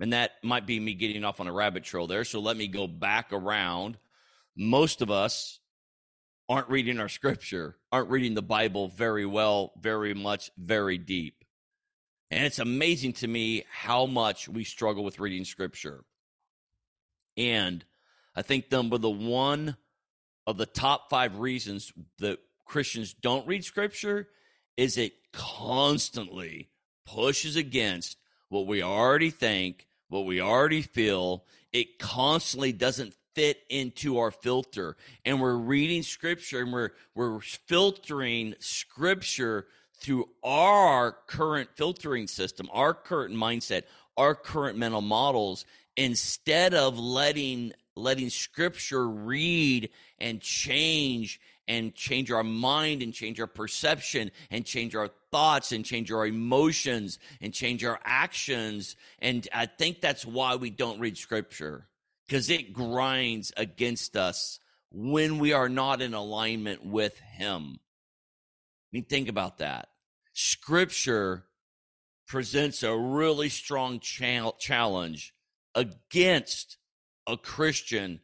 And 0.00 0.12
that 0.12 0.32
might 0.42 0.66
be 0.66 0.80
me 0.80 0.94
getting 0.94 1.24
off 1.24 1.40
on 1.40 1.46
a 1.46 1.52
rabbit 1.52 1.84
trail 1.84 2.06
there. 2.06 2.24
So 2.24 2.40
let 2.40 2.56
me 2.56 2.66
go 2.66 2.86
back 2.86 3.32
around. 3.32 3.98
Most 4.56 5.00
of 5.02 5.10
us 5.10 5.60
aren't 6.48 6.68
reading 6.68 6.98
our 6.98 7.08
Scripture, 7.08 7.76
aren't 7.92 8.10
reading 8.10 8.34
the 8.34 8.42
Bible 8.42 8.88
very 8.88 9.26
well, 9.26 9.72
very 9.80 10.14
much, 10.14 10.50
very 10.58 10.98
deep. 10.98 11.42
And 12.32 12.46
it's 12.46 12.58
amazing 12.58 13.12
to 13.14 13.28
me 13.28 13.64
how 13.70 14.06
much 14.06 14.48
we 14.48 14.64
struggle 14.64 15.04
with 15.04 15.20
reading 15.20 15.44
scripture. 15.44 16.02
And 17.36 17.84
I 18.34 18.40
think 18.40 18.72
number 18.72 18.96
the 18.96 19.10
one 19.10 19.76
of 20.46 20.56
the 20.56 20.64
top 20.64 21.10
five 21.10 21.38
reasons 21.38 21.92
that 22.20 22.38
Christians 22.64 23.12
don't 23.12 23.46
read 23.46 23.66
scripture 23.66 24.28
is 24.78 24.96
it 24.96 25.12
constantly 25.34 26.70
pushes 27.04 27.56
against 27.56 28.16
what 28.52 28.66
we 28.66 28.82
already 28.82 29.30
think, 29.30 29.86
what 30.08 30.26
we 30.26 30.40
already 30.40 30.82
feel. 30.82 31.44
It 31.72 31.98
constantly 31.98 32.72
doesn't 32.72 33.14
fit 33.34 33.62
into 33.70 34.18
our 34.18 34.30
filter. 34.30 34.94
And 35.24 35.40
we're 35.40 35.56
reading 35.56 36.02
scripture 36.02 36.60
and 36.60 36.70
we're 36.70 36.90
we're 37.14 37.40
filtering 37.40 38.54
scripture 38.58 39.66
through 39.98 40.28
our 40.44 41.12
current 41.26 41.70
filtering 41.76 42.26
system, 42.26 42.68
our 42.72 42.92
current 42.92 43.34
mindset, 43.34 43.84
our 44.18 44.34
current 44.34 44.76
mental 44.76 45.00
models 45.00 45.64
instead 45.96 46.74
of 46.74 46.98
letting 46.98 47.72
letting 47.96 48.28
scripture 48.28 49.08
read 49.08 49.88
and 50.18 50.42
change 50.42 51.40
and 51.68 51.94
change 51.94 52.30
our 52.30 52.44
mind 52.44 53.02
and 53.02 53.14
change 53.14 53.40
our 53.40 53.46
perception 53.46 54.30
and 54.50 54.66
change 54.66 54.94
our 54.94 55.10
thoughts 55.32 55.72
and 55.72 55.84
change 55.84 56.12
our 56.12 56.26
emotions 56.26 57.18
and 57.40 57.52
change 57.52 57.84
our 57.84 57.98
actions. 58.04 58.94
And 59.18 59.48
i 59.52 59.66
think 59.66 60.00
that's 60.00 60.24
why 60.24 60.54
we 60.56 60.70
don't 60.70 61.00
read 61.00 61.18
scripture 61.18 61.88
because 62.26 62.50
it 62.50 62.72
grinds 62.72 63.52
against 63.56 64.16
us 64.16 64.60
when 64.92 65.38
we 65.38 65.52
are 65.52 65.68
not 65.68 66.00
in 66.02 66.14
alignment 66.14 66.84
with 66.84 67.18
him. 67.18 67.80
I 67.80 68.88
mean 68.92 69.04
think 69.04 69.28
about 69.28 69.58
that. 69.58 69.88
Scripture 70.34 71.44
presents 72.26 72.82
a 72.82 72.96
really 72.96 73.48
strong 73.48 74.00
cha- 74.00 74.52
challenge 74.52 75.34
against 75.74 76.76
a 77.26 77.36
Christian 77.36 78.20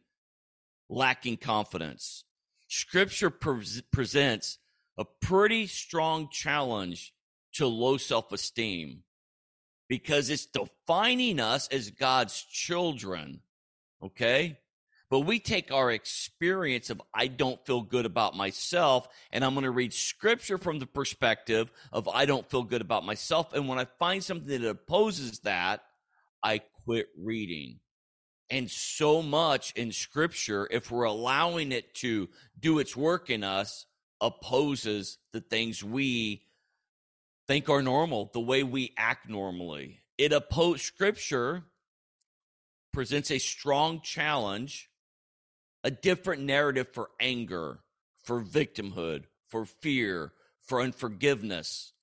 lacking 0.89 1.37
confidence. 1.37 2.23
Scripture 2.67 3.29
pre- 3.29 3.65
presents 3.91 4.58
a 4.99 5.05
pretty 5.05 5.65
strong 5.65 6.29
challenge 6.29 7.13
to 7.53 7.65
low 7.65 7.97
self 7.97 8.31
esteem 8.31 9.03
because 9.87 10.29
it's 10.29 10.45
defining 10.45 11.39
us 11.39 11.67
as 11.69 11.89
God's 11.89 12.43
children. 12.43 13.39
Okay? 14.03 14.59
But 15.09 15.21
we 15.21 15.39
take 15.39 15.71
our 15.71 15.89
experience 15.89 16.91
of 16.91 17.01
I 17.13 17.27
don't 17.27 17.65
feel 17.65 17.81
good 17.81 18.05
about 18.05 18.35
myself, 18.35 19.07
and 19.31 19.43
I'm 19.43 19.53
going 19.53 19.63
to 19.63 19.71
read 19.71 19.93
scripture 19.93 20.59
from 20.59 20.77
the 20.77 20.85
perspective 20.85 21.71
of 21.91 22.07
I 22.07 22.25
don't 22.25 22.47
feel 22.47 22.61
good 22.61 22.81
about 22.81 23.05
myself. 23.05 23.53
And 23.53 23.67
when 23.67 23.79
I 23.79 23.85
find 23.97 24.23
something 24.23 24.47
that 24.47 24.69
opposes 24.69 25.39
that, 25.39 25.81
I 26.43 26.59
quit 26.85 27.07
reading. 27.17 27.79
And 28.51 28.69
so 28.69 29.23
much 29.23 29.71
in 29.75 29.91
scripture, 29.91 30.67
if 30.69 30.91
we're 30.91 31.05
allowing 31.05 31.71
it 31.71 31.93
to 31.95 32.29
do 32.59 32.79
its 32.79 32.95
work 32.95 33.29
in 33.29 33.43
us, 33.43 33.85
opposes 34.21 35.17
the 35.31 35.41
things 35.41 35.83
we 35.83 36.43
think 37.47 37.69
are 37.69 37.81
normal, 37.81 38.29
the 38.33 38.39
way 38.39 38.63
we 38.63 38.93
act 38.97 39.29
normally. 39.29 39.99
It 40.17 40.33
opposes 40.33 40.85
scripture 40.85 41.63
presents 42.91 43.31
a 43.31 43.39
strong 43.39 44.01
challenge 44.01 44.89
a 45.83 45.91
different 45.91 46.43
narrative 46.43 46.87
for 46.91 47.09
anger, 47.19 47.79
for 48.23 48.41
victimhood, 48.41 49.23
for 49.47 49.65
fear, 49.65 50.33
for 50.61 50.81
unforgiveness, 50.81 51.93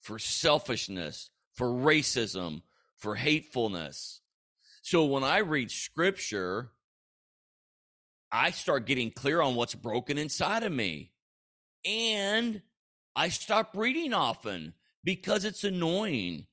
for 0.00 0.18
selfishness, 0.18 1.30
for 1.54 1.68
racism, 1.68 2.62
for 2.96 3.14
hatefulness. 3.14 4.20
So 4.82 5.04
when 5.04 5.24
I 5.24 5.38
read 5.38 5.70
scripture, 5.70 6.70
I 8.32 8.50
start 8.50 8.86
getting 8.86 9.10
clear 9.10 9.40
on 9.40 9.54
what's 9.54 9.74
broken 9.74 10.18
inside 10.18 10.62
of 10.62 10.72
me. 10.72 11.12
And 11.84 12.62
I 13.16 13.28
stop 13.28 13.76
reading 13.76 14.12
often 14.12 14.74
because 15.04 15.44
it's 15.44 15.64
annoying. 15.64 16.46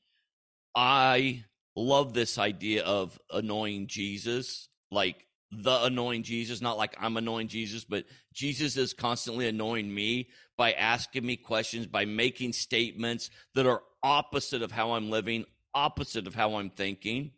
I 0.75 1.43
love 1.75 2.13
this 2.13 2.38
idea 2.38 2.84
of 2.84 3.19
annoying 3.31 3.88
Jesus. 3.88 4.69
Like 4.91 5.25
the 5.51 5.84
annoying 5.84 6.24
Jesus, 6.24 6.62
not 6.62 6.77
like 6.77 6.96
I'm 7.00 7.17
annoying 7.17 7.48
Jesus, 7.48 7.84
but 7.84 8.05
Jesus 8.34 8.77
is 8.77 8.93
constantly 8.93 9.48
annoying 9.48 9.93
me 9.93 10.29
by 10.57 10.74
asking 10.74 11.25
me 11.25 11.38
questions, 11.38 11.88
by 11.88 12.05
making 12.05 12.53
statements 12.53 13.29
that 13.55 13.65
are 13.65 13.84
opposite 14.03 14.62
of 14.62 14.72
how 14.72 14.93
I'm 14.93 15.10
living, 15.10 15.46
opposite 15.74 16.27
of 16.27 16.36
how 16.36 16.55
I'm 16.55 16.69
thinking. 16.69 17.31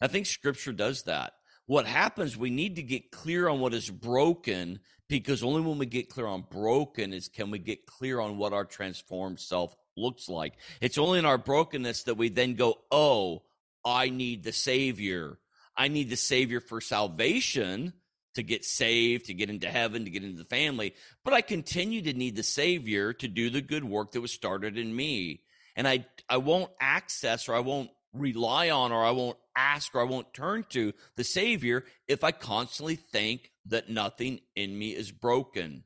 I 0.00 0.08
think 0.08 0.26
scripture 0.26 0.72
does 0.72 1.04
that. 1.04 1.32
What 1.66 1.86
happens, 1.86 2.36
we 2.36 2.50
need 2.50 2.76
to 2.76 2.82
get 2.82 3.12
clear 3.12 3.48
on 3.48 3.60
what 3.60 3.74
is 3.74 3.88
broken 3.88 4.80
because 5.18 5.42
only 5.42 5.60
when 5.60 5.78
we 5.78 5.86
get 5.86 6.08
clear 6.08 6.26
on 6.26 6.44
broken 6.50 7.12
is 7.12 7.28
can 7.28 7.50
we 7.50 7.58
get 7.58 7.86
clear 7.86 8.20
on 8.20 8.38
what 8.38 8.52
our 8.52 8.64
transformed 8.64 9.40
self 9.40 9.76
looks 9.96 10.28
like. 10.28 10.54
It's 10.80 10.98
only 10.98 11.18
in 11.18 11.24
our 11.24 11.38
brokenness 11.38 12.04
that 12.04 12.16
we 12.16 12.28
then 12.28 12.54
go, 12.54 12.78
oh, 12.90 13.42
I 13.84 14.08
need 14.10 14.42
the 14.42 14.52
Savior. 14.52 15.38
I 15.76 15.88
need 15.88 16.10
the 16.10 16.16
Savior 16.16 16.60
for 16.60 16.80
salvation 16.80 17.92
to 18.34 18.42
get 18.42 18.64
saved, 18.64 19.26
to 19.26 19.34
get 19.34 19.50
into 19.50 19.68
heaven, 19.68 20.04
to 20.04 20.10
get 20.10 20.22
into 20.22 20.38
the 20.38 20.44
family. 20.44 20.94
But 21.24 21.34
I 21.34 21.40
continue 21.40 22.02
to 22.02 22.12
need 22.12 22.36
the 22.36 22.42
Savior 22.42 23.12
to 23.14 23.28
do 23.28 23.50
the 23.50 23.60
good 23.60 23.84
work 23.84 24.12
that 24.12 24.20
was 24.20 24.32
started 24.32 24.78
in 24.78 24.94
me. 24.94 25.42
And 25.76 25.88
I, 25.88 26.06
I 26.28 26.36
won't 26.36 26.70
access 26.80 27.48
or 27.48 27.54
I 27.54 27.60
won't 27.60 27.90
rely 28.12 28.70
on 28.70 28.92
or 28.92 29.04
I 29.04 29.10
won't 29.10 29.38
ask 29.56 29.94
or 29.94 30.00
I 30.00 30.04
won't 30.04 30.32
turn 30.34 30.64
to 30.70 30.92
the 31.16 31.24
Savior 31.24 31.84
if 32.08 32.24
I 32.24 32.32
constantly 32.32 32.96
think 32.96 33.52
that 33.66 33.88
nothing 33.88 34.40
in 34.56 34.78
me 34.78 34.90
is 34.90 35.10
broken. 35.12 35.84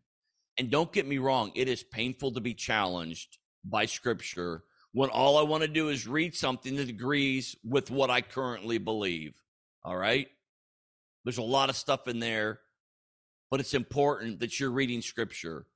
And 0.56 0.70
don't 0.70 0.92
get 0.92 1.06
me 1.06 1.18
wrong, 1.18 1.52
it 1.54 1.68
is 1.68 1.82
painful 1.82 2.32
to 2.32 2.40
be 2.40 2.54
challenged 2.54 3.38
by 3.64 3.86
Scripture 3.86 4.62
when 4.92 5.10
all 5.10 5.36
I 5.36 5.42
want 5.42 5.62
to 5.62 5.68
do 5.68 5.88
is 5.88 6.06
read 6.06 6.36
something 6.36 6.76
that 6.76 6.88
agrees 6.88 7.56
with 7.64 7.90
what 7.90 8.10
I 8.10 8.20
currently 8.20 8.78
believe. 8.78 9.34
All 9.84 9.96
right. 9.96 10.28
There's 11.24 11.38
a 11.38 11.42
lot 11.42 11.68
of 11.68 11.76
stuff 11.76 12.06
in 12.06 12.20
there, 12.20 12.60
but 13.50 13.58
it's 13.58 13.74
important 13.74 14.40
that 14.40 14.60
you're 14.60 14.70
reading 14.70 15.02
scripture 15.02 15.66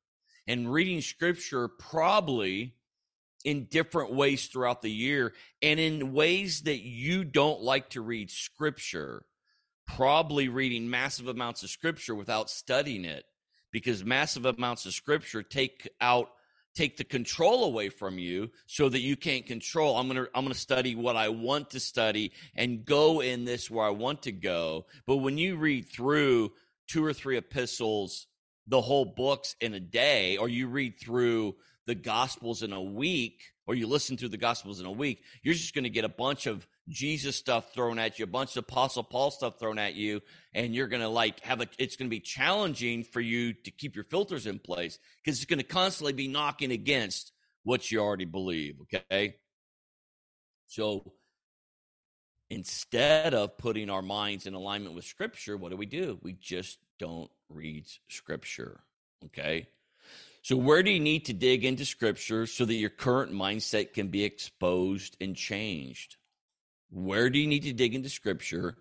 and 0.47 0.73
reading 0.73 1.00
scripture 1.00 1.69
probably 1.69 2.75
in 3.45 3.64
different 3.64 4.12
ways 4.12 4.47
throughout 4.47 4.83
the 4.83 4.90
year 4.90 5.33
and 5.62 5.78
in 5.78 6.12
ways 6.12 6.62
that 6.62 6.80
you 6.80 7.25
don't 7.25 7.62
like 7.62 7.90
to 7.90 8.00
read 8.00 8.30
scripture. 8.30 9.25
Probably 9.87 10.49
reading 10.49 10.90
massive 10.90 11.28
amounts 11.28 11.62
of 11.62 11.71
scripture 11.71 12.14
without 12.14 12.50
studying 12.50 13.04
it 13.04 13.25
because 13.73 14.04
massive 14.04 14.45
amounts 14.45 14.87
of 14.87 14.92
scripture 14.92 15.42
take 15.42 15.88
out 16.00 16.30
take 16.75 16.97
the 16.97 17.04
control 17.04 17.64
away 17.64 17.88
from 17.88 18.18
you 18.18 18.50
so 18.66 18.88
that 18.88 19.00
you 19.00 19.16
can't 19.16 19.47
control 19.47 19.97
i'm 19.97 20.09
going 20.09 20.23
to 20.23 20.30
i'm 20.35 20.45
going 20.45 20.52
to 20.52 20.59
study 20.59 20.95
what 20.95 21.16
i 21.16 21.28
want 21.28 21.71
to 21.71 21.80
study 21.80 22.30
and 22.54 22.85
go 22.85 23.21
in 23.21 23.45
this 23.45 23.71
where 23.71 23.87
i 23.87 23.90
want 23.90 24.23
to 24.23 24.33
go 24.33 24.87
but 25.07 25.16
when 25.16 25.37
you 25.38 25.57
read 25.57 25.88
through 25.88 26.52
two 26.87 27.04
or 27.04 27.12
three 27.12 27.37
epistles 27.37 28.26
the 28.68 28.80
whole 28.80 29.04
books 29.04 29.57
in 29.61 29.75
a 29.75 29.80
day 29.80 30.37
or 30.37 30.49
you 30.49 30.68
read 30.68 30.99
through 31.00 31.54
the 31.88 31.95
gospels 31.95 32.62
in 32.62 32.73
a 32.73 32.80
week 32.80 33.42
or 33.66 33.75
you 33.75 33.87
listen 33.87 34.16
through 34.16 34.28
the 34.28 34.37
gospels 34.37 34.78
in 34.78 34.87
a 34.87 34.92
week 34.92 35.23
you're 35.42 35.54
just 35.54 35.75
going 35.75 35.85
to 35.85 35.90
get 35.90 36.04
a 36.04 36.09
bunch 36.09 36.47
of 36.47 36.66
Jesus 36.88 37.37
stuff 37.37 37.73
thrown 37.73 37.99
at 37.99 38.18
you, 38.18 38.25
a 38.25 38.28
bunch 38.28 38.57
of 38.57 38.64
Apostle 38.64 39.02
Paul 39.02 39.30
stuff 39.30 39.59
thrown 39.59 39.78
at 39.78 39.95
you, 39.95 40.23
and 40.54 40.75
you're 40.75 40.88
going 40.88 41.02
to 41.02 41.09
like 41.09 41.40
have 41.40 41.61
a, 41.61 41.68
it's 41.78 41.97
going 41.97 42.09
to 42.09 42.14
be 42.14 42.21
challenging 42.21 43.04
for 43.04 43.21
you 43.21 43.52
to 43.52 43.71
keep 43.71 43.95
your 43.95 44.04
filters 44.04 44.47
in 44.47 44.59
place 44.59 44.99
because 45.23 45.38
it's 45.38 45.45
going 45.45 45.59
to 45.59 45.64
constantly 45.64 46.12
be 46.12 46.28
knocking 46.28 46.73
against 46.73 47.33
what 47.64 47.90
you 47.90 48.00
already 48.00 48.25
believe. 48.25 48.76
Okay. 48.83 49.37
So 50.66 51.12
instead 52.50 53.35
of 53.35 53.59
putting 53.59 53.90
our 53.90 54.02
minds 54.02 54.47
in 54.47 54.54
alignment 54.54 54.95
with 54.95 55.04
Scripture, 55.04 55.57
what 55.57 55.71
do 55.71 55.76
we 55.76 55.87
do? 55.87 56.18
We 56.23 56.33
just 56.33 56.78
don't 56.99 57.30
read 57.50 57.87
Scripture. 58.09 58.80
Okay. 59.26 59.68
So, 60.49 60.57
where 60.57 60.83
do 60.83 60.90
you 60.90 60.99
need 60.99 61.26
to 61.26 61.35
dig 61.35 61.67
into 61.67 61.85
Scripture 61.85 62.47
so 62.47 62.64
that 62.64 62.73
your 62.73 62.88
current 62.88 63.33
mindset 63.33 63.93
can 63.93 64.09
be 64.09 64.25
exposed 64.25 65.14
and 65.21 65.37
changed? 65.37 66.17
Where 66.90 67.28
do 67.28 67.38
you 67.38 67.47
need 67.47 67.64
to 67.64 67.75
dig 67.75 67.95
into 67.95 68.09
scripture? 68.09 68.78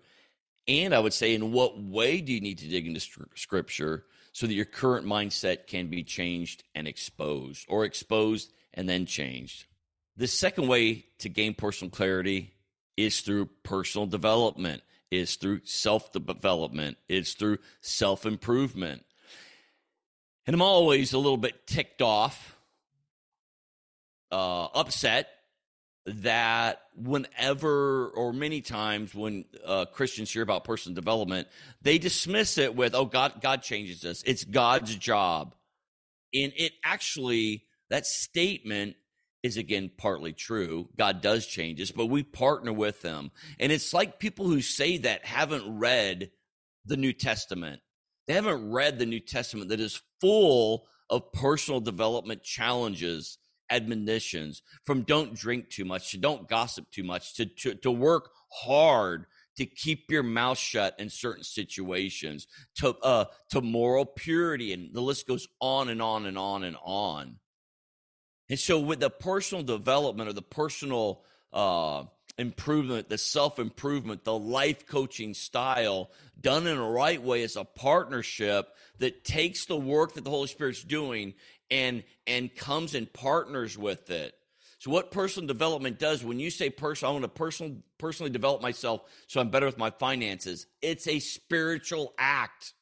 And 0.66 0.94
I 0.94 0.98
would 0.98 1.12
say, 1.12 1.34
in 1.34 1.52
what 1.52 1.78
way 1.78 2.22
do 2.22 2.32
you 2.32 2.40
need 2.40 2.56
to 2.60 2.68
dig 2.68 2.86
into 2.86 3.00
scripture 3.34 4.06
so 4.32 4.46
that 4.46 4.54
your 4.54 4.64
current 4.64 5.04
mindset 5.04 5.66
can 5.66 5.88
be 5.88 6.02
changed 6.04 6.64
and 6.74 6.88
exposed, 6.88 7.66
or 7.68 7.84
exposed 7.84 8.50
and 8.72 8.88
then 8.88 9.04
changed? 9.04 9.66
The 10.16 10.26
second 10.26 10.68
way 10.68 11.04
to 11.18 11.28
gain 11.28 11.52
personal 11.52 11.90
clarity 11.90 12.54
is 12.96 13.20
through 13.20 13.50
personal 13.62 14.06
development, 14.06 14.82
is 15.10 15.36
through 15.36 15.60
self 15.64 16.12
development, 16.12 16.96
is 17.10 17.34
through 17.34 17.58
self 17.82 18.24
improvement. 18.24 19.04
And 20.48 20.54
I'm 20.54 20.62
always 20.62 21.12
a 21.12 21.18
little 21.18 21.36
bit 21.36 21.66
ticked 21.66 22.00
off, 22.00 22.56
uh, 24.32 24.68
upset 24.74 25.28
that 26.06 26.80
whenever 26.96 28.08
or 28.08 28.32
many 28.32 28.62
times 28.62 29.14
when 29.14 29.44
uh, 29.66 29.84
Christians 29.92 30.32
hear 30.32 30.40
about 30.40 30.64
personal 30.64 30.94
development, 30.94 31.48
they 31.82 31.98
dismiss 31.98 32.56
it 32.56 32.74
with, 32.74 32.94
"Oh, 32.94 33.04
God, 33.04 33.42
God 33.42 33.62
changes 33.62 34.06
us. 34.06 34.22
It's 34.22 34.42
God's 34.44 34.96
job," 34.96 35.54
and 36.32 36.54
it 36.56 36.72
actually 36.82 37.66
that 37.90 38.06
statement 38.06 38.96
is 39.42 39.58
again 39.58 39.90
partly 39.98 40.32
true. 40.32 40.88
God 40.96 41.20
does 41.20 41.46
change 41.46 41.78
us, 41.78 41.90
but 41.90 42.06
we 42.06 42.22
partner 42.22 42.72
with 42.72 43.02
them. 43.02 43.32
And 43.60 43.70
it's 43.70 43.92
like 43.92 44.18
people 44.18 44.46
who 44.46 44.62
say 44.62 44.96
that 44.96 45.26
haven't 45.26 45.78
read 45.78 46.30
the 46.86 46.96
New 46.96 47.12
Testament. 47.12 47.82
They 48.26 48.32
haven't 48.32 48.70
read 48.70 48.98
the 48.98 49.04
New 49.04 49.20
Testament 49.20 49.68
that 49.68 49.80
is 49.80 50.00
full 50.20 50.86
of 51.10 51.32
personal 51.32 51.80
development 51.80 52.42
challenges, 52.42 53.38
admonitions 53.70 54.62
from 54.84 55.02
don't 55.02 55.34
drink 55.34 55.68
too 55.68 55.84
much 55.84 56.10
to 56.10 56.18
don't 56.18 56.48
gossip 56.48 56.90
too 56.90 57.04
much 57.04 57.34
to, 57.34 57.46
to, 57.46 57.74
to 57.74 57.90
work 57.90 58.30
hard 58.50 59.26
to 59.56 59.66
keep 59.66 60.10
your 60.10 60.22
mouth 60.22 60.56
shut 60.56 60.94
in 60.98 61.10
certain 61.10 61.44
situations 61.44 62.46
to 62.76 62.96
uh 63.02 63.24
to 63.50 63.60
moral 63.60 64.06
purity 64.06 64.72
and 64.72 64.94
the 64.94 65.00
list 65.00 65.26
goes 65.26 65.48
on 65.60 65.88
and 65.88 66.00
on 66.00 66.26
and 66.26 66.38
on 66.38 66.64
and 66.64 66.76
on. 66.82 67.36
And 68.48 68.58
so 68.58 68.80
with 68.80 69.00
the 69.00 69.10
personal 69.10 69.62
development 69.62 70.30
or 70.30 70.32
the 70.32 70.42
personal 70.42 71.24
uh 71.52 72.04
improvement 72.38 73.08
the 73.08 73.18
self 73.18 73.58
improvement 73.58 74.24
the 74.24 74.38
life 74.38 74.86
coaching 74.86 75.34
style 75.34 76.10
done 76.40 76.66
in 76.66 76.76
a 76.76 76.90
right 76.90 77.22
way 77.22 77.42
is 77.42 77.56
a 77.56 77.64
partnership 77.64 78.68
that 78.98 79.24
takes 79.24 79.66
the 79.66 79.76
work 79.76 80.14
that 80.14 80.24
the 80.24 80.30
holy 80.30 80.46
spirit's 80.46 80.84
doing 80.84 81.34
and 81.70 82.04
and 82.26 82.54
comes 82.54 82.94
and 82.94 83.12
partners 83.12 83.76
with 83.76 84.10
it 84.10 84.34
so 84.78 84.92
what 84.92 85.10
personal 85.10 85.46
development 85.46 85.98
does 85.98 86.22
when 86.22 86.38
you 86.38 86.50
say 86.50 86.70
personal, 86.70 87.10
I 87.10 87.12
want 87.14 87.24
to 87.24 87.28
personal, 87.28 87.76
personally 87.98 88.30
develop 88.30 88.62
myself 88.62 89.02
so 89.26 89.40
I'm 89.40 89.50
better 89.50 89.66
with 89.66 89.78
my 89.78 89.90
finances. 89.90 90.66
It's 90.80 91.08
a 91.08 91.18
spiritual 91.18 92.14
act 92.16 92.74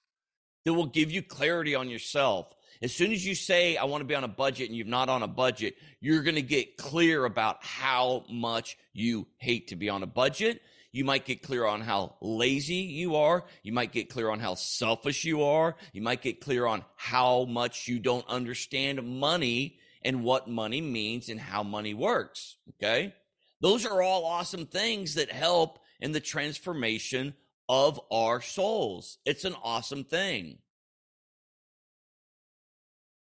that 0.65 0.75
will 0.75 0.87
give 0.87 1.11
you 1.11 1.23
clarity 1.23 1.75
on 1.75 1.89
yourself. 1.89 2.55
As 2.83 2.95
soon 2.95 3.13
as 3.13 3.25
you 3.25 3.35
say, 3.35 3.77
I 3.77 3.85
want 3.85 4.03
to 4.03 4.07
be 4.07 4.15
on 4.15 4.25
a 4.25 4.29
budget 4.29 4.69
and 4.69 4.77
you're 4.77 4.87
not 4.87 5.09
on 5.09 5.23
a 5.23 5.29
budget, 5.29 5.77
you're 6.01 6.23
going 6.23 6.37
to 6.37 6.43
get 6.43 6.77
clear 6.77 7.25
about 7.25 7.65
how 7.65 8.25
much 8.29 8.77
you 8.93 9.27
hate 9.39 9.69
to 9.69 9.77
be 9.77 9.89
on 9.89 10.03
a 10.03 10.07
budget. 10.07 10.61
You 10.93 11.05
might 11.05 11.25
get 11.27 11.43
clear 11.43 11.67
on 11.67 11.83
how 11.83 12.17
lazy 12.21 12.75
you 12.75 13.17
are. 13.17 13.45
You 13.63 13.73
might 13.73 13.93
get 13.93 14.09
clear 14.09 14.31
on 14.31 14.41
how 14.41 14.55
selfish 14.55 15.25
you 15.25 15.43
are. 15.43 15.77
You 15.93 16.01
might 16.01 16.23
get 16.23 16.41
clear 16.41 16.67
on 16.67 16.85
how 16.97 17.45
much 17.45 17.87
you 17.87 17.99
don't 17.99 18.27
understand 18.29 19.03
money 19.21 19.79
and 20.03 20.25
what 20.25 20.49
money 20.49 20.81
means 20.81 21.29
and 21.29 21.41
how 21.41 21.63
money 21.63 21.93
works. 21.93 22.57
Okay. 22.77 23.15
Those 23.61 23.85
are 23.85 24.03
all 24.03 24.25
awesome 24.25 24.67
things 24.67 25.15
that 25.15 25.31
help 25.31 25.79
in 26.01 26.13
the 26.13 26.21
transformation 26.21 27.35
of 27.69 28.01
our 28.11 28.41
souls. 28.41 29.19
It's 29.25 29.45
an 29.45 29.57
awesome 29.63 30.05
thing. 30.05 30.59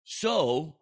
So 0.03 0.75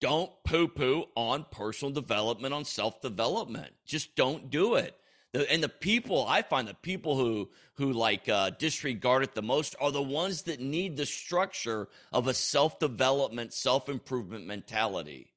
don't 0.00 0.30
poo 0.44 0.68
poo 0.68 1.06
on 1.16 1.46
personal 1.50 1.92
development, 1.92 2.54
on 2.54 2.64
self 2.64 3.00
development. 3.00 3.72
Just 3.84 4.14
don't 4.14 4.50
do 4.50 4.74
it. 4.74 4.96
The, 5.32 5.50
and 5.52 5.62
the 5.62 5.68
people 5.68 6.26
I 6.26 6.42
find 6.42 6.66
the 6.66 6.74
people 6.74 7.16
who 7.16 7.50
who 7.74 7.92
like 7.92 8.28
uh, 8.28 8.50
disregard 8.50 9.22
it 9.22 9.34
the 9.34 9.42
most 9.42 9.76
are 9.80 9.92
the 9.92 10.02
ones 10.02 10.42
that 10.42 10.60
need 10.60 10.96
the 10.96 11.06
structure 11.06 11.88
of 12.12 12.28
a 12.28 12.34
self 12.34 12.78
development, 12.78 13.52
self 13.52 13.88
improvement 13.88 14.46
mentality. 14.46 15.32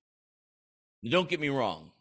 Don't 1.07 1.29
get 1.29 1.39
me 1.39 1.49
wrong. 1.49 1.91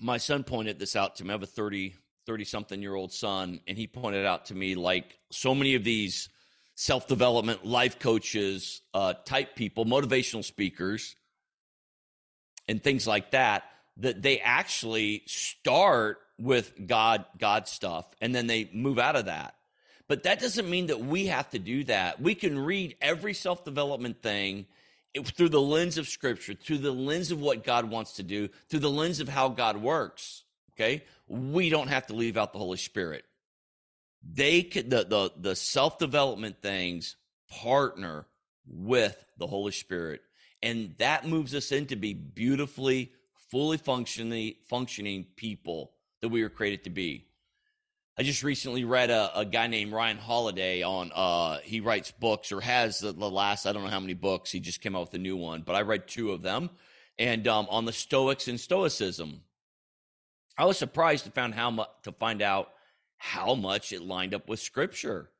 My 0.00 0.18
son 0.18 0.44
pointed 0.44 0.78
this 0.78 0.94
out 0.94 1.16
to 1.16 1.24
me. 1.24 1.30
I 1.30 1.32
have 1.32 1.42
a 1.42 1.46
30 1.46 1.94
30 2.26 2.44
something 2.44 2.82
year 2.82 2.94
old 2.94 3.12
son, 3.12 3.60
and 3.66 3.76
he 3.76 3.86
pointed 3.86 4.24
out 4.24 4.44
to 4.46 4.54
me 4.54 4.74
like 4.74 5.18
so 5.30 5.54
many 5.54 5.74
of 5.74 5.82
these 5.82 6.28
self 6.78 7.08
development 7.08 7.66
life 7.66 7.98
coaches 7.98 8.82
uh, 8.94 9.12
type 9.24 9.56
people, 9.56 9.84
motivational 9.84 10.44
speakers, 10.44 11.16
and 12.68 12.82
things 12.82 13.06
like 13.06 13.32
that. 13.32 13.64
That 13.96 14.22
they 14.22 14.38
actually 14.38 15.24
start 15.26 16.20
with 16.38 16.72
God, 16.86 17.24
God 17.36 17.66
stuff, 17.66 18.06
and 18.20 18.32
then 18.32 18.46
they 18.46 18.70
move 18.72 18.96
out 19.00 19.16
of 19.16 19.26
that. 19.26 19.56
But 20.06 20.22
that 20.22 20.38
doesn't 20.38 20.70
mean 20.70 20.86
that 20.86 21.00
we 21.00 21.26
have 21.26 21.50
to 21.50 21.58
do 21.58 21.82
that. 21.84 22.20
We 22.20 22.36
can 22.36 22.56
read 22.56 22.96
every 23.00 23.34
self 23.34 23.64
development 23.64 24.22
thing 24.22 24.66
through 25.24 25.48
the 25.48 25.60
lens 25.60 25.98
of 25.98 26.06
scripture, 26.06 26.54
through 26.54 26.78
the 26.78 26.92
lens 26.92 27.32
of 27.32 27.40
what 27.40 27.64
God 27.64 27.90
wants 27.90 28.12
to 28.14 28.22
do, 28.22 28.48
through 28.68 28.80
the 28.80 28.90
lens 28.90 29.18
of 29.18 29.28
how 29.28 29.48
God 29.48 29.78
works. 29.78 30.44
Okay. 30.74 31.02
We 31.26 31.70
don't 31.70 31.88
have 31.88 32.06
to 32.06 32.14
leave 32.14 32.36
out 32.36 32.52
the 32.52 32.60
Holy 32.60 32.78
Spirit. 32.78 33.24
They 34.22 34.62
could, 34.62 34.90
the, 34.90 35.04
the, 35.04 35.32
the 35.36 35.56
self 35.56 35.98
development 35.98 36.60
things 36.60 37.16
partner 37.48 38.26
with 38.66 39.24
the 39.38 39.46
Holy 39.46 39.72
Spirit. 39.72 40.20
And 40.62 40.94
that 40.98 41.26
moves 41.26 41.54
us 41.54 41.72
into 41.72 41.96
be 41.96 42.14
beautifully, 42.14 43.12
fully 43.50 43.76
functioning, 43.76 44.54
functioning 44.68 45.26
people 45.36 45.92
that 46.20 46.28
we 46.28 46.42
were 46.42 46.48
created 46.48 46.84
to 46.84 46.90
be. 46.90 47.26
I 48.18 48.24
just 48.24 48.42
recently 48.42 48.82
read 48.82 49.10
a, 49.10 49.38
a 49.38 49.44
guy 49.44 49.68
named 49.68 49.92
Ryan 49.92 50.18
Holiday 50.18 50.82
on, 50.82 51.12
uh, 51.14 51.58
he 51.62 51.78
writes 51.78 52.10
books 52.10 52.50
or 52.50 52.60
has 52.60 52.98
the, 52.98 53.12
the, 53.12 53.30
last, 53.30 53.64
I 53.64 53.72
don't 53.72 53.84
know 53.84 53.90
how 53.90 54.00
many 54.00 54.14
books. 54.14 54.50
He 54.50 54.58
just 54.58 54.80
came 54.80 54.96
out 54.96 55.02
with 55.02 55.14
a 55.14 55.18
new 55.18 55.36
one, 55.36 55.62
but 55.62 55.76
I 55.76 55.82
read 55.82 56.08
two 56.08 56.32
of 56.32 56.42
them 56.42 56.70
and 57.16 57.46
um, 57.46 57.68
on 57.70 57.84
the 57.84 57.92
Stoics 57.92 58.48
and 58.48 58.58
Stoicism. 58.58 59.42
I 60.56 60.64
was 60.64 60.76
surprised 60.76 61.26
to 61.26 61.30
find 61.30 61.54
how 61.54 61.70
much, 61.70 61.88
to 62.02 62.12
find 62.12 62.42
out 62.42 62.70
how 63.18 63.54
much 63.54 63.92
it 63.92 64.02
lined 64.02 64.34
up 64.34 64.48
with 64.48 64.60
scripture. 64.60 65.30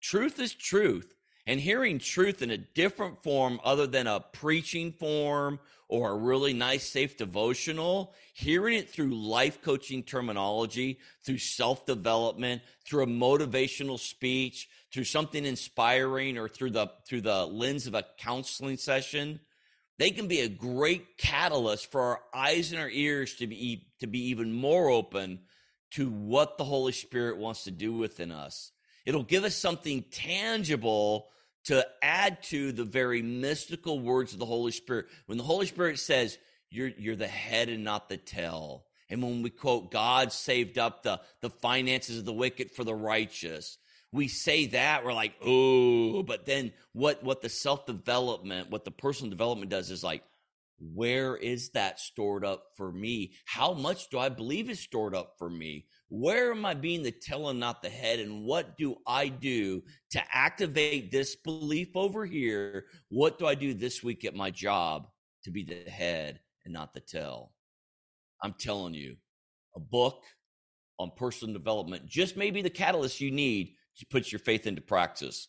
Truth 0.00 0.38
is 0.38 0.54
truth. 0.54 1.12
And 1.48 1.60
hearing 1.60 2.00
truth 2.00 2.42
in 2.42 2.50
a 2.50 2.58
different 2.58 3.22
form 3.22 3.60
other 3.62 3.86
than 3.86 4.08
a 4.08 4.18
preaching 4.18 4.92
form 4.92 5.60
or 5.88 6.10
a 6.10 6.16
really 6.16 6.52
nice, 6.52 6.88
safe 6.88 7.16
devotional, 7.16 8.12
hearing 8.34 8.76
it 8.76 8.90
through 8.90 9.14
life 9.14 9.62
coaching 9.62 10.02
terminology, 10.02 10.98
through 11.24 11.38
self 11.38 11.86
development, 11.86 12.62
through 12.84 13.04
a 13.04 13.06
motivational 13.06 13.98
speech, 13.98 14.68
through 14.92 15.04
something 15.04 15.44
inspiring, 15.44 16.36
or 16.36 16.48
through 16.48 16.70
the 16.70 16.90
through 17.06 17.20
the 17.20 17.46
lens 17.46 17.86
of 17.86 17.94
a 17.94 18.04
counseling 18.18 18.76
session, 18.76 19.38
they 19.98 20.10
can 20.10 20.26
be 20.26 20.40
a 20.40 20.48
great 20.48 21.16
catalyst 21.16 21.92
for 21.92 22.00
our 22.00 22.20
eyes 22.34 22.72
and 22.72 22.80
our 22.80 22.90
ears 22.90 23.36
to 23.36 23.46
be 23.46 23.86
to 24.00 24.08
be 24.08 24.30
even 24.30 24.52
more 24.52 24.90
open 24.90 25.38
to 25.92 26.10
what 26.10 26.58
the 26.58 26.64
Holy 26.64 26.92
Spirit 26.92 27.38
wants 27.38 27.64
to 27.64 27.70
do 27.70 27.92
within 27.92 28.32
us. 28.32 28.72
It'll 29.04 29.22
give 29.22 29.44
us 29.44 29.54
something 29.54 30.04
tangible 30.10 31.28
to 31.64 31.86
add 32.02 32.42
to 32.44 32.72
the 32.72 32.84
very 32.84 33.22
mystical 33.22 33.98
words 33.98 34.32
of 34.32 34.38
the 34.38 34.46
Holy 34.46 34.72
Spirit. 34.72 35.06
When 35.26 35.38
the 35.38 35.44
Holy 35.44 35.66
Spirit 35.66 35.98
says, 35.98 36.38
you're, 36.70 36.90
you're 36.98 37.16
the 37.16 37.26
head 37.26 37.68
and 37.68 37.84
not 37.84 38.08
the 38.08 38.16
tail. 38.16 38.84
And 39.08 39.22
when 39.22 39.42
we 39.42 39.50
quote, 39.50 39.90
God 39.90 40.32
saved 40.32 40.78
up 40.78 41.02
the, 41.02 41.20
the 41.40 41.50
finances 41.50 42.18
of 42.18 42.24
the 42.24 42.32
wicked 42.32 42.72
for 42.72 42.84
the 42.84 42.94
righteous, 42.94 43.78
we 44.12 44.28
say 44.28 44.66
that, 44.66 45.04
we're 45.04 45.12
like, 45.12 45.34
oh, 45.44 46.22
but 46.22 46.46
then 46.46 46.72
what, 46.92 47.22
what 47.22 47.42
the 47.42 47.48
self 47.48 47.86
development, 47.86 48.70
what 48.70 48.84
the 48.84 48.90
personal 48.90 49.30
development 49.30 49.70
does 49.70 49.90
is 49.90 50.02
like, 50.02 50.22
where 50.78 51.36
is 51.36 51.70
that 51.70 51.98
stored 51.98 52.44
up 52.44 52.64
for 52.76 52.92
me? 52.92 53.32
How 53.46 53.72
much 53.72 54.10
do 54.10 54.18
I 54.18 54.28
believe 54.28 54.68
is 54.68 54.80
stored 54.80 55.14
up 55.14 55.34
for 55.38 55.48
me? 55.48 55.86
Where 56.08 56.52
am 56.52 56.66
I 56.66 56.74
being 56.74 57.02
the 57.02 57.12
tail 57.12 57.48
and 57.48 57.58
not 57.58 57.82
the 57.82 57.88
head? 57.88 58.20
And 58.20 58.44
what 58.44 58.76
do 58.76 58.96
I 59.06 59.28
do 59.28 59.82
to 60.10 60.22
activate 60.30 61.10
this 61.10 61.34
belief 61.34 61.96
over 61.96 62.26
here? 62.26 62.86
What 63.08 63.38
do 63.38 63.46
I 63.46 63.54
do 63.54 63.72
this 63.72 64.02
week 64.02 64.24
at 64.24 64.34
my 64.34 64.50
job 64.50 65.08
to 65.44 65.50
be 65.50 65.64
the 65.64 65.90
head 65.90 66.40
and 66.64 66.74
not 66.74 66.92
the 66.92 67.00
tail? 67.00 67.52
I'm 68.42 68.54
telling 68.58 68.92
you, 68.94 69.16
a 69.74 69.80
book 69.80 70.24
on 70.98 71.10
personal 71.16 71.54
development 71.54 72.06
just 72.06 72.36
may 72.36 72.50
be 72.50 72.60
the 72.60 72.70
catalyst 72.70 73.20
you 73.20 73.30
need 73.30 73.74
to 73.98 74.06
put 74.06 74.30
your 74.30 74.38
faith 74.40 74.66
into 74.66 74.82
practice. 74.82 75.48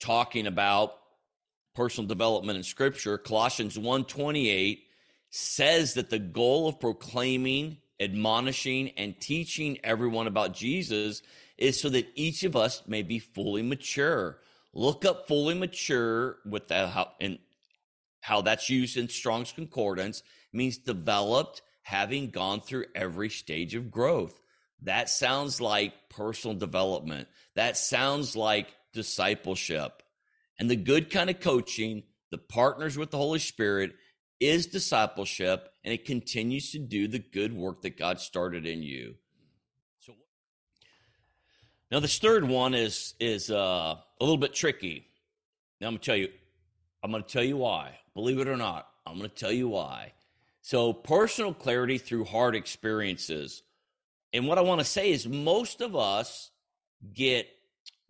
Talking 0.00 0.46
about 0.46 0.94
personal 1.74 2.08
development 2.08 2.56
in 2.56 2.62
scripture, 2.62 3.18
Colossians 3.18 3.78
128 3.78 4.84
says 5.30 5.94
that 5.94 6.10
the 6.10 6.18
goal 6.18 6.68
of 6.68 6.78
proclaiming, 6.78 7.78
admonishing, 7.98 8.90
and 8.96 9.18
teaching 9.18 9.78
everyone 9.82 10.26
about 10.26 10.54
Jesus 10.54 11.22
is 11.56 11.80
so 11.80 11.88
that 11.88 12.08
each 12.14 12.44
of 12.44 12.56
us 12.56 12.82
may 12.86 13.02
be 13.02 13.18
fully 13.18 13.62
mature. 13.62 14.38
Look 14.74 15.04
up 15.04 15.28
fully 15.28 15.54
mature 15.54 16.38
with 16.44 16.68
that 16.68 16.88
how 16.90 17.12
and 17.20 17.38
how 18.20 18.42
that's 18.42 18.70
used 18.70 18.96
in 18.96 19.08
Strong's 19.08 19.52
Concordance 19.52 20.22
means 20.52 20.78
developed, 20.78 21.62
having 21.82 22.30
gone 22.30 22.60
through 22.60 22.86
every 22.94 23.28
stage 23.28 23.74
of 23.74 23.90
growth. 23.90 24.38
That 24.82 25.08
sounds 25.08 25.60
like 25.60 25.92
personal 26.08 26.56
development. 26.56 27.28
That 27.54 27.76
sounds 27.76 28.36
like 28.36 28.68
discipleship. 28.92 30.01
And 30.62 30.70
the 30.70 30.76
good 30.76 31.10
kind 31.10 31.28
of 31.28 31.40
coaching, 31.40 32.04
the 32.30 32.38
partners 32.38 32.96
with 32.96 33.10
the 33.10 33.16
Holy 33.16 33.40
Spirit, 33.40 33.96
is 34.38 34.66
discipleship 34.66 35.72
and 35.82 35.92
it 35.92 36.04
continues 36.04 36.70
to 36.70 36.78
do 36.78 37.08
the 37.08 37.18
good 37.18 37.52
work 37.52 37.82
that 37.82 37.98
God 37.98 38.20
started 38.20 38.64
in 38.64 38.80
you. 38.80 39.16
So 39.98 40.12
now 41.90 41.98
this 41.98 42.16
third 42.20 42.44
one 42.44 42.74
is 42.74 43.14
is 43.18 43.50
uh, 43.50 43.96
a 44.20 44.24
little 44.24 44.36
bit 44.36 44.54
tricky. 44.54 45.08
Now 45.80 45.88
I'm 45.88 45.94
gonna 45.94 46.04
tell 46.04 46.14
you, 46.14 46.28
I'm 47.02 47.10
gonna 47.10 47.24
tell 47.24 47.42
you 47.42 47.56
why. 47.56 47.98
Believe 48.14 48.38
it 48.38 48.46
or 48.46 48.56
not, 48.56 48.86
I'm 49.04 49.18
to 49.18 49.28
tell 49.28 49.50
you 49.50 49.66
why. 49.68 50.12
So, 50.60 50.92
personal 50.92 51.52
clarity 51.52 51.98
through 51.98 52.26
hard 52.26 52.54
experiences. 52.54 53.64
And 54.32 54.46
what 54.46 54.58
I 54.58 54.60
want 54.60 54.78
to 54.78 54.84
say 54.84 55.10
is, 55.10 55.26
most 55.26 55.80
of 55.80 55.96
us 55.96 56.52
get 57.12 57.48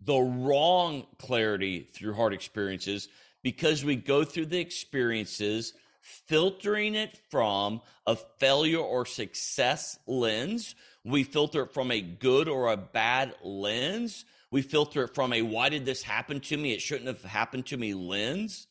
the 0.05 0.19
wrong 0.19 1.05
clarity 1.17 1.87
through 1.93 2.13
hard 2.13 2.33
experiences 2.33 3.07
because 3.41 3.83
we 3.83 3.95
go 3.95 4.23
through 4.23 4.47
the 4.47 4.59
experiences 4.59 5.73
filtering 6.01 6.95
it 6.95 7.17
from 7.29 7.81
a 8.05 8.15
failure 8.15 8.79
or 8.79 9.05
success 9.05 9.97
lens. 10.05 10.75
We 11.05 11.23
filter 11.23 11.63
it 11.63 11.73
from 11.73 11.91
a 11.91 12.01
good 12.01 12.47
or 12.47 12.71
a 12.71 12.77
bad 12.77 13.35
lens. 13.43 14.25
We 14.51 14.61
filter 14.61 15.03
it 15.03 15.15
from 15.15 15.33
a 15.33 15.41
why 15.41 15.69
did 15.69 15.85
this 15.85 16.03
happen 16.03 16.39
to 16.41 16.57
me? 16.57 16.73
It 16.73 16.81
shouldn't 16.81 17.07
have 17.07 17.23
happened 17.23 17.65
to 17.67 17.77
me 17.77 17.93
lens. 17.93 18.67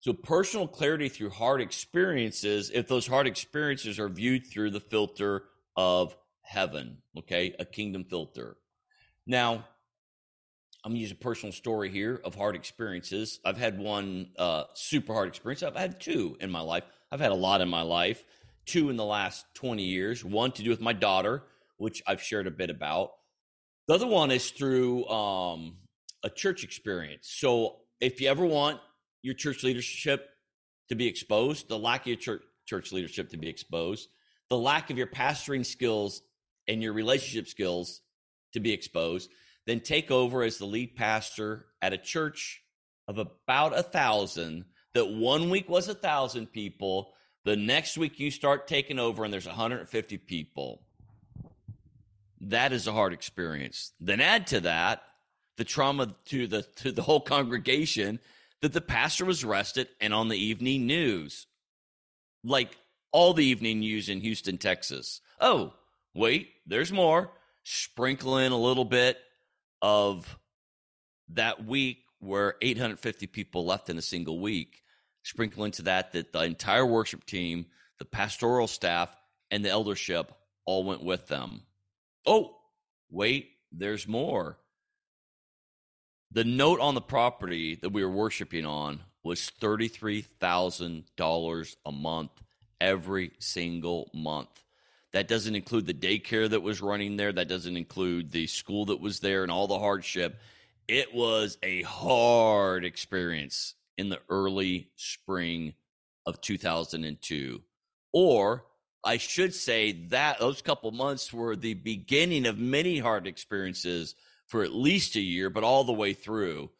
So, 0.00 0.14
personal 0.14 0.66
clarity 0.66 1.10
through 1.10 1.30
hard 1.30 1.60
experiences, 1.60 2.70
if 2.72 2.88
those 2.88 3.06
hard 3.06 3.26
experiences 3.26 3.98
are 3.98 4.08
viewed 4.08 4.46
through 4.46 4.70
the 4.70 4.80
filter 4.80 5.44
of 5.76 6.16
heaven, 6.40 6.98
okay, 7.18 7.54
a 7.58 7.66
kingdom 7.66 8.04
filter. 8.04 8.56
Now, 9.26 9.66
I'm 10.84 10.92
gonna 10.92 11.00
use 11.00 11.12
a 11.12 11.16
personal 11.16 11.52
story 11.52 11.90
here 11.90 12.20
of 12.24 12.34
hard 12.34 12.56
experiences. 12.56 13.38
I've 13.44 13.58
had 13.58 13.78
one 13.78 14.30
uh, 14.38 14.64
super 14.74 15.12
hard 15.12 15.28
experience. 15.28 15.62
I've 15.62 15.76
had 15.76 16.00
two 16.00 16.36
in 16.40 16.50
my 16.50 16.60
life. 16.60 16.84
I've 17.12 17.20
had 17.20 17.32
a 17.32 17.36
lot 17.36 17.60
in 17.60 17.68
my 17.68 17.82
life. 17.82 18.24
Two 18.64 18.88
in 18.88 18.96
the 18.96 19.04
last 19.04 19.44
20 19.54 19.82
years. 19.82 20.24
One 20.24 20.52
to 20.52 20.62
do 20.62 20.70
with 20.70 20.80
my 20.80 20.94
daughter, 20.94 21.42
which 21.76 22.02
I've 22.06 22.22
shared 22.22 22.46
a 22.46 22.50
bit 22.50 22.70
about. 22.70 23.12
The 23.88 23.94
other 23.94 24.06
one 24.06 24.30
is 24.30 24.50
through 24.50 25.06
um, 25.08 25.76
a 26.22 26.30
church 26.30 26.64
experience. 26.64 27.28
So 27.30 27.80
if 28.00 28.20
you 28.20 28.28
ever 28.28 28.46
want 28.46 28.80
your 29.22 29.34
church 29.34 29.62
leadership 29.62 30.30
to 30.88 30.94
be 30.94 31.06
exposed, 31.06 31.68
the 31.68 31.78
lack 31.78 32.02
of 32.02 32.06
your 32.06 32.16
church, 32.16 32.42
church 32.64 32.92
leadership 32.92 33.30
to 33.30 33.36
be 33.36 33.48
exposed, 33.48 34.08
the 34.48 34.56
lack 34.56 34.88
of 34.88 34.96
your 34.96 35.08
pastoring 35.08 35.66
skills 35.66 36.22
and 36.68 36.82
your 36.82 36.94
relationship 36.94 37.48
skills 37.48 38.00
to 38.52 38.60
be 38.60 38.72
exposed, 38.72 39.30
then 39.66 39.80
take 39.80 40.10
over 40.10 40.42
as 40.42 40.58
the 40.58 40.66
lead 40.66 40.96
pastor 40.96 41.66
at 41.82 41.92
a 41.92 41.98
church 41.98 42.62
of 43.06 43.18
about 43.18 43.76
a 43.76 43.82
thousand. 43.82 44.64
That 44.94 45.10
one 45.10 45.50
week 45.50 45.68
was 45.68 45.88
a 45.88 45.94
thousand 45.94 46.52
people. 46.52 47.12
The 47.44 47.56
next 47.56 47.96
week 47.96 48.18
you 48.18 48.30
start 48.30 48.66
taking 48.66 48.98
over 48.98 49.24
and 49.24 49.32
there's 49.32 49.46
150 49.46 50.18
people. 50.18 50.82
That 52.40 52.72
is 52.72 52.86
a 52.86 52.92
hard 52.92 53.12
experience. 53.12 53.92
Then 54.00 54.20
add 54.20 54.46
to 54.48 54.60
that 54.60 55.02
the 55.56 55.64
trauma 55.64 56.14
to 56.26 56.46
the 56.46 56.62
to 56.76 56.90
the 56.90 57.02
whole 57.02 57.20
congregation 57.20 58.18
that 58.62 58.72
the 58.72 58.80
pastor 58.80 59.24
was 59.24 59.44
arrested 59.44 59.88
and 60.00 60.14
on 60.14 60.28
the 60.28 60.38
evening 60.38 60.86
news. 60.86 61.46
Like 62.42 62.76
all 63.12 63.34
the 63.34 63.44
evening 63.44 63.80
news 63.80 64.08
in 64.08 64.20
Houston, 64.20 64.58
Texas. 64.58 65.20
Oh, 65.40 65.74
wait, 66.14 66.48
there's 66.66 66.92
more. 66.92 67.30
Sprinkle 67.62 68.38
in 68.38 68.52
a 68.52 68.58
little 68.58 68.84
bit 68.84 69.18
of 69.82 70.38
that 71.30 71.64
week 71.64 71.98
where 72.18 72.56
850 72.60 73.26
people 73.28 73.64
left 73.64 73.88
in 73.90 73.98
a 73.98 74.02
single 74.02 74.40
week. 74.40 74.82
Sprinkle 75.22 75.64
into 75.64 75.82
that 75.82 76.12
that 76.12 76.32
the 76.32 76.42
entire 76.42 76.86
worship 76.86 77.24
team, 77.26 77.66
the 77.98 78.04
pastoral 78.04 78.66
staff, 78.66 79.14
and 79.50 79.64
the 79.64 79.70
eldership 79.70 80.32
all 80.64 80.84
went 80.84 81.02
with 81.02 81.26
them. 81.28 81.62
Oh, 82.26 82.56
wait, 83.10 83.50
there's 83.72 84.08
more. 84.08 84.58
The 86.32 86.44
note 86.44 86.78
on 86.80 86.94
the 86.94 87.00
property 87.00 87.74
that 87.76 87.90
we 87.90 88.04
were 88.04 88.10
worshiping 88.10 88.64
on 88.64 89.00
was 89.22 89.50
$33,000 89.60 91.76
a 91.84 91.92
month 91.92 92.30
every 92.80 93.32
single 93.38 94.10
month. 94.14 94.64
That 95.12 95.28
doesn't 95.28 95.56
include 95.56 95.86
the 95.86 95.94
daycare 95.94 96.48
that 96.48 96.62
was 96.62 96.80
running 96.80 97.16
there. 97.16 97.32
That 97.32 97.48
doesn't 97.48 97.76
include 97.76 98.30
the 98.30 98.46
school 98.46 98.86
that 98.86 99.00
was 99.00 99.20
there 99.20 99.42
and 99.42 99.50
all 99.50 99.66
the 99.66 99.78
hardship. 99.78 100.38
It 100.86 101.14
was 101.14 101.58
a 101.62 101.82
hard 101.82 102.84
experience 102.84 103.74
in 103.96 104.08
the 104.08 104.20
early 104.28 104.90
spring 104.96 105.74
of 106.26 106.40
2002. 106.40 107.60
Or 108.12 108.64
I 109.04 109.16
should 109.16 109.54
say 109.54 109.92
that 110.08 110.38
those 110.40 110.62
couple 110.62 110.90
months 110.90 111.32
were 111.32 111.56
the 111.56 111.74
beginning 111.74 112.46
of 112.46 112.58
many 112.58 112.98
hard 112.98 113.26
experiences 113.26 114.14
for 114.46 114.62
at 114.62 114.72
least 114.72 115.16
a 115.16 115.20
year, 115.20 115.48
but 115.48 115.64
all 115.64 115.84
the 115.84 115.92
way 115.92 116.12
through. 116.12 116.70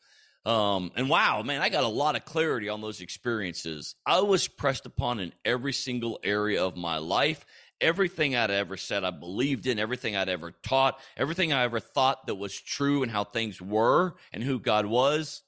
Um, 0.44 0.90
and 0.96 1.08
wow, 1.08 1.42
man, 1.42 1.60
I 1.60 1.68
got 1.68 1.84
a 1.84 1.88
lot 1.88 2.16
of 2.16 2.24
clarity 2.24 2.68
on 2.68 2.80
those 2.80 3.00
experiences. 3.00 3.94
I 4.06 4.20
was 4.20 4.48
pressed 4.48 4.86
upon 4.86 5.20
in 5.20 5.32
every 5.44 5.72
single 5.72 6.18
area 6.22 6.64
of 6.64 6.76
my 6.76 6.98
life. 6.98 7.44
Everything 7.80 8.36
I'd 8.36 8.50
ever 8.50 8.76
said, 8.76 9.04
I 9.04 9.10
believed 9.10 9.66
in, 9.66 9.78
everything 9.78 10.16
I'd 10.16 10.28
ever 10.28 10.52
taught, 10.62 11.00
everything 11.16 11.52
I 11.52 11.64
ever 11.64 11.80
thought 11.80 12.26
that 12.26 12.34
was 12.34 12.58
true 12.58 13.02
and 13.02 13.10
how 13.10 13.24
things 13.24 13.60
were 13.60 14.16
and 14.32 14.42
who 14.42 14.58
God 14.58 14.86
was 14.86 15.42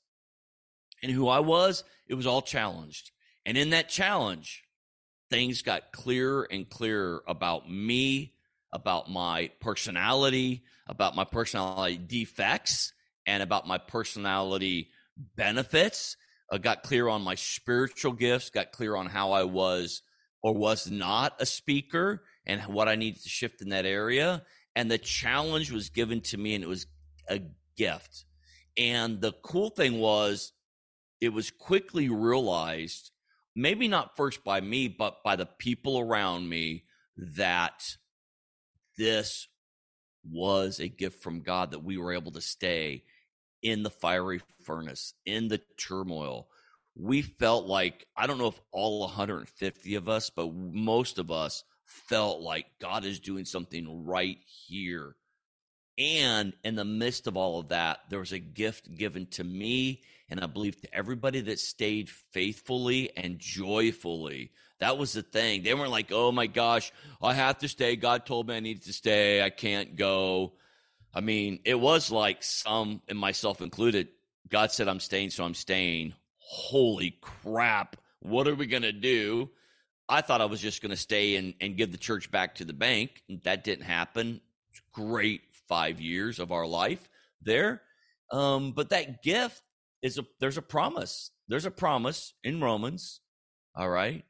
and 1.02 1.12
who 1.12 1.28
I 1.28 1.40
was, 1.40 1.84
it 2.06 2.14
was 2.14 2.26
all 2.26 2.42
challenged. 2.42 3.10
And 3.44 3.58
in 3.58 3.70
that 3.70 3.88
challenge, 3.88 4.64
things 5.30 5.62
got 5.62 5.92
clearer 5.92 6.46
and 6.50 6.68
clearer 6.68 7.22
about 7.26 7.68
me, 7.68 8.34
about 8.72 9.10
my 9.10 9.50
personality, 9.60 10.62
about 10.86 11.16
my 11.16 11.24
personality 11.24 11.98
defects, 11.98 12.92
and 13.26 13.42
about 13.42 13.66
my 13.66 13.78
personality 13.78 14.90
benefits. 15.36 16.16
I 16.50 16.58
got 16.58 16.82
clear 16.82 17.08
on 17.08 17.22
my 17.22 17.34
spiritual 17.34 18.12
gifts, 18.12 18.50
got 18.50 18.72
clear 18.72 18.94
on 18.94 19.06
how 19.06 19.32
I 19.32 19.44
was 19.44 20.02
or 20.42 20.54
was 20.54 20.90
not 20.90 21.40
a 21.40 21.46
speaker 21.46 22.24
and 22.44 22.60
what 22.62 22.88
I 22.88 22.96
needed 22.96 23.22
to 23.22 23.28
shift 23.28 23.62
in 23.62 23.68
that 23.70 23.86
area. 23.86 24.42
And 24.74 24.90
the 24.90 24.98
challenge 24.98 25.70
was 25.70 25.90
given 25.90 26.20
to 26.22 26.38
me, 26.38 26.54
and 26.54 26.64
it 26.64 26.68
was 26.68 26.86
a 27.28 27.40
gift. 27.76 28.24
And 28.76 29.20
the 29.20 29.32
cool 29.42 29.70
thing 29.70 30.00
was, 30.00 30.52
it 31.20 31.32
was 31.32 31.50
quickly 31.50 32.08
realized, 32.08 33.10
maybe 33.54 33.86
not 33.86 34.16
first 34.16 34.42
by 34.42 34.60
me, 34.60 34.88
but 34.88 35.22
by 35.22 35.36
the 35.36 35.46
people 35.46 35.98
around 35.98 36.48
me, 36.48 36.84
that 37.16 37.96
this 38.98 39.46
was 40.28 40.80
a 40.80 40.88
gift 40.88 41.22
from 41.22 41.42
God 41.42 41.72
that 41.72 41.84
we 41.84 41.98
were 41.98 42.12
able 42.12 42.32
to 42.32 42.40
stay 42.40 43.04
in 43.62 43.82
the 43.82 43.90
fiery 43.90 44.40
furnace, 44.64 45.14
in 45.26 45.48
the 45.48 45.60
turmoil. 45.76 46.48
We 46.94 47.22
felt 47.22 47.66
like, 47.66 48.06
I 48.16 48.26
don't 48.26 48.38
know 48.38 48.48
if 48.48 48.60
all 48.70 49.00
150 49.00 49.94
of 49.94 50.08
us, 50.08 50.30
but 50.30 50.52
most 50.52 51.18
of 51.18 51.30
us 51.30 51.64
felt 51.84 52.40
like 52.40 52.66
God 52.80 53.04
is 53.04 53.20
doing 53.20 53.44
something 53.44 54.04
right 54.04 54.38
here. 54.44 55.16
And 55.98 56.52
in 56.64 56.74
the 56.74 56.84
midst 56.84 57.26
of 57.26 57.36
all 57.36 57.60
of 57.60 57.68
that, 57.68 58.00
there 58.08 58.18
was 58.18 58.32
a 58.32 58.38
gift 58.38 58.94
given 58.94 59.26
to 59.32 59.44
me, 59.44 60.02
and 60.28 60.40
I 60.40 60.46
believe 60.46 60.80
to 60.80 60.94
everybody 60.94 61.40
that 61.42 61.60
stayed 61.60 62.08
faithfully 62.08 63.10
and 63.16 63.38
joyfully. 63.38 64.50
That 64.80 64.98
was 64.98 65.12
the 65.12 65.22
thing. 65.22 65.62
They 65.62 65.74
weren't 65.74 65.90
like, 65.90 66.10
oh 66.10 66.32
my 66.32 66.46
gosh, 66.46 66.92
I 67.22 67.34
have 67.34 67.58
to 67.58 67.68
stay. 67.68 67.96
God 67.96 68.26
told 68.26 68.48
me 68.48 68.56
I 68.56 68.60
needed 68.60 68.84
to 68.84 68.92
stay. 68.92 69.42
I 69.42 69.50
can't 69.50 69.96
go. 69.96 70.54
I 71.14 71.20
mean, 71.20 71.60
it 71.64 71.78
was 71.78 72.10
like 72.10 72.42
some, 72.42 73.02
and 73.08 73.18
myself 73.18 73.60
included, 73.60 74.08
God 74.48 74.72
said, 74.72 74.88
I'm 74.88 75.00
staying, 75.00 75.30
so 75.30 75.44
I'm 75.44 75.54
staying. 75.54 76.14
Holy 76.52 77.16
crap. 77.22 77.96
What 78.20 78.46
are 78.46 78.54
we 78.54 78.66
going 78.66 78.82
to 78.82 78.92
do? 78.92 79.48
I 80.06 80.20
thought 80.20 80.42
I 80.42 80.44
was 80.44 80.60
just 80.60 80.82
going 80.82 80.90
to 80.90 80.98
stay 80.98 81.36
and, 81.36 81.54
and 81.62 81.78
give 81.78 81.92
the 81.92 81.96
church 81.96 82.30
back 82.30 82.56
to 82.56 82.66
the 82.66 82.74
bank. 82.74 83.22
That 83.44 83.64
didn't 83.64 83.86
happen. 83.86 84.42
Great 84.92 85.40
five 85.66 85.98
years 85.98 86.38
of 86.38 86.52
our 86.52 86.66
life 86.66 87.08
there. 87.40 87.80
Um, 88.30 88.72
but 88.72 88.90
that 88.90 89.22
gift 89.22 89.62
is 90.02 90.18
a, 90.18 90.26
there's 90.40 90.58
a 90.58 90.62
promise. 90.62 91.30
There's 91.48 91.64
a 91.64 91.70
promise 91.70 92.34
in 92.44 92.60
Romans. 92.60 93.20
All 93.74 93.88
right. 93.88 94.22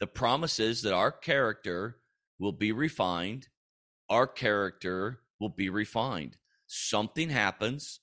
The 0.00 0.06
promise 0.06 0.60
is 0.60 0.82
that 0.82 0.92
our 0.92 1.10
character 1.12 1.96
will 2.38 2.52
be 2.52 2.72
refined. 2.72 3.48
Our 4.10 4.26
character 4.26 5.20
will 5.40 5.48
be 5.48 5.70
refined. 5.70 6.36
Something 6.66 7.30
happens, 7.30 8.00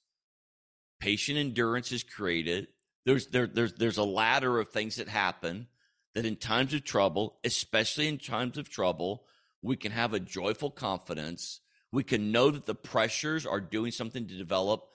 patient 0.99 1.37
endurance 1.37 1.91
is 1.91 2.01
created. 2.01 2.67
There's 3.05 3.27
there, 3.27 3.47
there's 3.47 3.73
there's 3.73 3.97
a 3.97 4.03
ladder 4.03 4.59
of 4.59 4.69
things 4.69 4.97
that 4.97 5.07
happen 5.07 5.67
that 6.13 6.25
in 6.25 6.35
times 6.35 6.73
of 6.73 6.83
trouble, 6.83 7.37
especially 7.43 8.07
in 8.07 8.17
times 8.17 8.57
of 8.57 8.69
trouble, 8.69 9.25
we 9.61 9.75
can 9.75 9.91
have 9.91 10.13
a 10.13 10.19
joyful 10.19 10.69
confidence. 10.69 11.61
We 11.91 12.03
can 12.03 12.31
know 12.31 12.51
that 12.51 12.65
the 12.65 12.75
pressures 12.75 13.45
are 13.45 13.59
doing 13.59 13.91
something 13.91 14.27
to 14.27 14.37
develop 14.37 14.87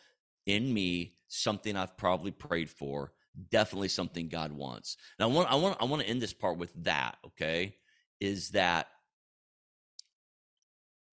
in 0.47 0.73
me 0.73 1.15
something 1.29 1.77
I've 1.77 1.97
probably 1.97 2.31
prayed 2.31 2.71
for, 2.71 3.13
definitely 3.51 3.89
something 3.89 4.29
God 4.29 4.53
wants. 4.53 4.97
Now 5.19 5.29
I 5.29 5.33
want 5.33 5.51
I 5.51 5.55
want 5.57 5.77
I 5.81 5.85
want 5.85 6.03
to 6.03 6.09
end 6.09 6.23
this 6.23 6.33
part 6.33 6.59
with 6.59 6.73
that, 6.85 7.17
okay? 7.27 7.77
Is 8.21 8.51
that 8.51 8.89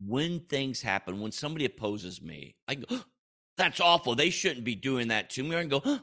when 0.06 0.42
things 0.42 0.82
happen, 0.82 1.22
when 1.22 1.32
somebody 1.32 1.66
opposes 1.66 2.22
me, 2.22 2.56
I 2.68 2.76
go, 2.76 2.86
oh, 2.90 3.04
that's 3.58 3.80
awful. 3.80 4.16
They 4.16 4.30
shouldn't 4.30 4.66
be 4.66 4.76
doing 4.76 5.10
that 5.10 5.30
to 5.32 5.44
me. 5.44 5.56
I 5.56 5.64
go, 5.66 5.82
oh, 5.84 6.00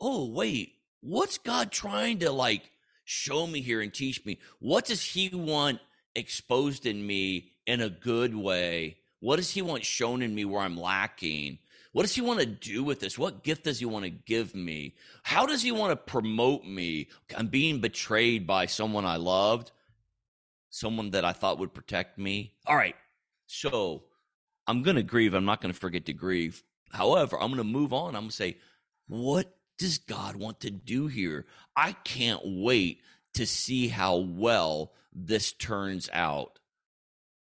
Oh, 0.00 0.30
wait, 0.30 0.74
what's 1.00 1.38
God 1.38 1.70
trying 1.70 2.20
to 2.20 2.30
like 2.30 2.70
show 3.04 3.46
me 3.46 3.60
here 3.60 3.80
and 3.80 3.92
teach 3.92 4.24
me? 4.24 4.38
What 4.58 4.86
does 4.86 5.02
He 5.02 5.28
want 5.28 5.80
exposed 6.14 6.86
in 6.86 7.06
me 7.06 7.52
in 7.66 7.80
a 7.80 7.90
good 7.90 8.34
way? 8.34 8.98
What 9.20 9.36
does 9.36 9.50
He 9.50 9.62
want 9.62 9.84
shown 9.84 10.22
in 10.22 10.34
me 10.34 10.44
where 10.44 10.62
I'm 10.62 10.76
lacking? 10.76 11.58
What 11.92 12.02
does 12.02 12.14
he 12.14 12.20
want 12.20 12.38
to 12.40 12.46
do 12.46 12.84
with 12.84 13.00
this? 13.00 13.18
What 13.18 13.42
gift 13.42 13.64
does 13.64 13.80
he 13.80 13.84
want 13.84 14.04
to 14.04 14.10
give 14.10 14.54
me? 14.54 14.94
How 15.24 15.44
does 15.44 15.62
he 15.62 15.72
want 15.72 15.90
to 15.90 15.96
promote 15.96 16.64
me? 16.64 17.08
I'm 17.36 17.48
being 17.48 17.80
betrayed 17.80 18.46
by 18.46 18.66
someone 18.66 19.04
I 19.04 19.16
loved, 19.16 19.72
someone 20.70 21.10
that 21.10 21.24
I 21.24 21.32
thought 21.32 21.58
would 21.58 21.74
protect 21.74 22.16
me. 22.16 22.52
All 22.66 22.76
right. 22.76 22.94
So 23.46 24.04
I'm 24.68 24.82
going 24.82 24.96
to 24.96 25.02
grieve. 25.02 25.34
I'm 25.34 25.44
not 25.44 25.60
going 25.60 25.74
to 25.74 25.78
forget 25.78 26.06
to 26.06 26.12
grieve. 26.12 26.62
However, 26.92 27.36
I'm 27.40 27.48
going 27.48 27.58
to 27.58 27.64
move 27.64 27.92
on. 27.92 28.14
I'm 28.14 28.22
going 28.22 28.30
to 28.30 28.36
say, 28.36 28.58
what 29.08 29.52
does 29.80 29.96
God 29.96 30.36
want 30.36 30.60
to 30.60 30.70
do 30.70 31.06
here? 31.06 31.46
I 31.74 31.92
can't 31.92 32.42
wait 32.44 33.00
to 33.34 33.46
see 33.46 33.88
how 33.88 34.16
well 34.16 34.92
this 35.10 35.52
turns 35.52 36.10
out. 36.12 36.58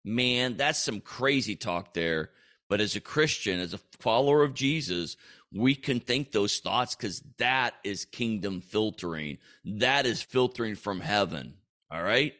Man, 0.05 0.55
that's 0.55 0.77
some 0.77 1.01
crazy 1.01 1.55
talk 1.55 1.95
there. 1.95 2.29
But 2.69 2.79
as 2.79 2.95
a 2.95 3.01
Christian, 3.01 3.59
as 3.59 3.73
a 3.73 3.79
follower 3.99 4.43
of 4.43 4.53
Jesus, 4.53 5.17
we 5.51 5.73
can 5.73 5.99
think 5.99 6.31
those 6.31 6.59
thoughts 6.59 6.95
because 6.95 7.23
that 7.37 7.73
is 7.83 8.05
kingdom 8.05 8.61
filtering. 8.61 9.39
That 9.65 10.05
is 10.05 10.21
filtering 10.21 10.75
from 10.75 10.99
heaven. 10.99 11.55
All 11.89 12.03
right. 12.03 12.33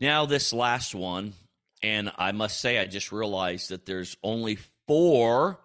Now, 0.00 0.26
this 0.26 0.52
last 0.52 0.94
one, 0.94 1.32
and 1.82 2.12
I 2.18 2.30
must 2.30 2.60
say, 2.60 2.78
I 2.78 2.84
just 2.84 3.10
realized 3.10 3.70
that 3.70 3.84
there's 3.84 4.16
only 4.22 4.58
four 4.86 5.58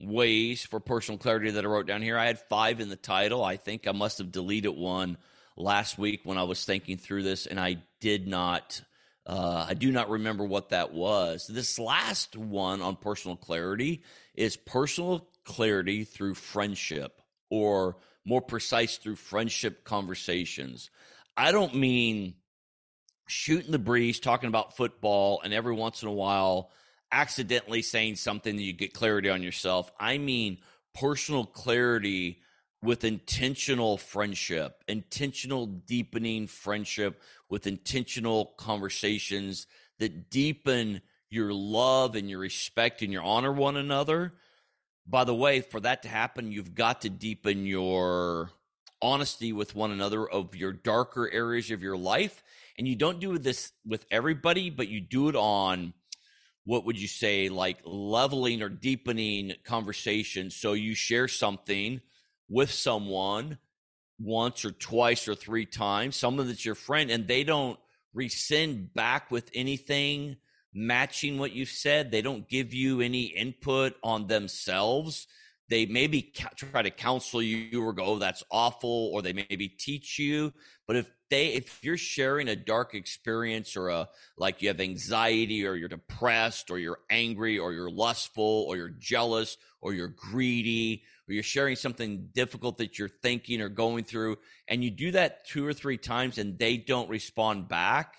ways 0.00 0.64
for 0.64 0.80
personal 0.80 1.18
clarity 1.18 1.50
that 1.52 1.64
I 1.64 1.68
wrote 1.68 1.86
down 1.86 2.02
here. 2.02 2.18
I 2.18 2.26
had 2.26 2.38
five 2.38 2.80
in 2.80 2.88
the 2.88 2.96
title. 2.96 3.42
I 3.42 3.56
think 3.56 3.86
I 3.86 3.92
must 3.92 4.18
have 4.18 4.32
deleted 4.32 4.76
one 4.76 5.16
last 5.56 5.98
week 5.98 6.20
when 6.24 6.38
I 6.38 6.42
was 6.42 6.64
thinking 6.64 6.98
through 6.98 7.22
this, 7.22 7.46
and 7.46 7.58
I 7.58 7.82
did 8.00 8.26
not 8.26 8.82
uh, 9.26 9.66
I 9.68 9.74
do 9.74 9.90
not 9.90 10.08
remember 10.08 10.44
what 10.44 10.68
that 10.68 10.92
was. 10.92 11.48
This 11.48 11.78
last 11.80 12.36
one 12.36 12.80
on 12.80 12.94
personal 12.94 13.36
clarity 13.36 14.04
is 14.34 14.56
personal 14.56 15.28
clarity 15.44 16.04
through 16.04 16.34
friendship, 16.34 17.20
or 17.50 17.96
more 18.24 18.40
precise, 18.40 18.98
through 18.98 19.16
friendship 19.16 19.84
conversations. 19.84 20.90
I 21.36 21.50
don't 21.50 21.74
mean 21.74 22.34
shooting 23.26 23.72
the 23.72 23.80
breeze, 23.80 24.20
talking 24.20 24.48
about 24.48 24.76
football, 24.76 25.40
and 25.42 25.52
every 25.52 25.74
once 25.74 26.02
in 26.02 26.08
a 26.08 26.12
while 26.12 26.70
accidentally 27.12 27.82
saying 27.82 28.16
something 28.16 28.56
that 28.56 28.62
you 28.62 28.72
get 28.72 28.94
clarity 28.94 29.30
on 29.30 29.42
yourself. 29.42 29.90
I 29.98 30.18
mean 30.18 30.58
personal 30.94 31.44
clarity 31.44 32.40
with 32.82 33.04
intentional 33.04 33.96
friendship, 33.96 34.82
intentional 34.86 35.66
deepening 35.66 36.46
friendship 36.46 37.20
with 37.48 37.66
intentional 37.66 38.46
conversations 38.56 39.66
that 39.98 40.30
deepen 40.30 41.00
your 41.28 41.52
love 41.52 42.14
and 42.14 42.28
your 42.30 42.38
respect 42.38 43.02
and 43.02 43.12
your 43.12 43.22
honor 43.22 43.52
one 43.52 43.76
another. 43.76 44.34
By 45.06 45.24
the 45.24 45.34
way, 45.34 45.60
for 45.60 45.80
that 45.80 46.02
to 46.02 46.08
happen, 46.08 46.52
you've 46.52 46.74
got 46.74 47.02
to 47.02 47.10
deepen 47.10 47.66
your 47.66 48.50
honesty 49.00 49.52
with 49.52 49.74
one 49.74 49.90
another 49.90 50.28
of 50.28 50.54
your 50.54 50.72
darker 50.72 51.30
areas 51.30 51.70
of 51.70 51.82
your 51.82 51.96
life. 51.96 52.42
And 52.78 52.86
you 52.86 52.96
don't 52.96 53.20
do 53.20 53.38
this 53.38 53.72
with 53.86 54.04
everybody, 54.10 54.70
but 54.70 54.88
you 54.88 55.00
do 55.00 55.28
it 55.28 55.36
on 55.36 55.94
what 56.66 56.84
would 56.84 57.00
you 57.00 57.06
say, 57.08 57.48
like 57.48 57.78
leveling 57.84 58.60
or 58.60 58.68
deepening 58.68 59.54
conversation. 59.64 60.50
So 60.50 60.72
you 60.72 60.94
share 60.96 61.28
something 61.28 62.00
with 62.48 62.72
someone 62.72 63.58
once 64.18 64.64
or 64.64 64.72
twice 64.72 65.28
or 65.28 65.36
three 65.36 65.64
times, 65.64 66.16
someone 66.16 66.48
that's 66.48 66.64
your 66.64 66.74
friend, 66.74 67.10
and 67.10 67.28
they 67.28 67.44
don't 67.44 67.78
rescind 68.12 68.92
back 68.94 69.30
with 69.30 69.48
anything 69.54 70.36
matching 70.74 71.38
what 71.38 71.52
you've 71.52 71.68
said. 71.68 72.10
They 72.10 72.22
don't 72.22 72.48
give 72.48 72.74
you 72.74 73.00
any 73.00 73.24
input 73.24 73.94
on 74.02 74.26
themselves. 74.26 75.28
They 75.68 75.86
maybe 75.86 76.32
try 76.56 76.82
to 76.82 76.90
counsel 76.90 77.42
you 77.42 77.84
or 77.84 77.92
go, 77.92 78.04
oh, 78.04 78.18
that's 78.18 78.44
awful, 78.50 79.10
or 79.12 79.22
they 79.22 79.32
maybe 79.32 79.68
teach 79.68 80.18
you. 80.18 80.52
But 80.86 80.96
if 80.96 81.10
they, 81.28 81.48
if 81.48 81.82
you're 81.82 81.96
sharing 81.96 82.46
a 82.46 82.54
dark 82.54 82.94
experience 82.94 83.76
or 83.76 83.88
a, 83.88 84.08
like 84.38 84.62
you 84.62 84.68
have 84.68 84.80
anxiety 84.80 85.66
or 85.66 85.74
you're 85.74 85.88
depressed 85.88 86.70
or 86.70 86.78
you're 86.78 87.00
angry 87.10 87.58
or 87.58 87.72
you're 87.72 87.90
lustful 87.90 88.66
or 88.68 88.76
you're 88.76 88.90
jealous 88.90 89.56
or 89.80 89.92
you're 89.92 90.14
greedy 90.16 91.02
or 91.28 91.34
you're 91.34 91.42
sharing 91.42 91.74
something 91.74 92.28
difficult 92.32 92.78
that 92.78 92.98
you're 92.98 93.08
thinking 93.08 93.60
or 93.60 93.68
going 93.68 94.04
through, 94.04 94.36
and 94.68 94.84
you 94.84 94.90
do 94.92 95.10
that 95.10 95.44
two 95.46 95.66
or 95.66 95.72
three 95.72 95.98
times 95.98 96.38
and 96.38 96.58
they 96.58 96.76
don't 96.76 97.10
respond 97.10 97.66
back, 97.66 98.18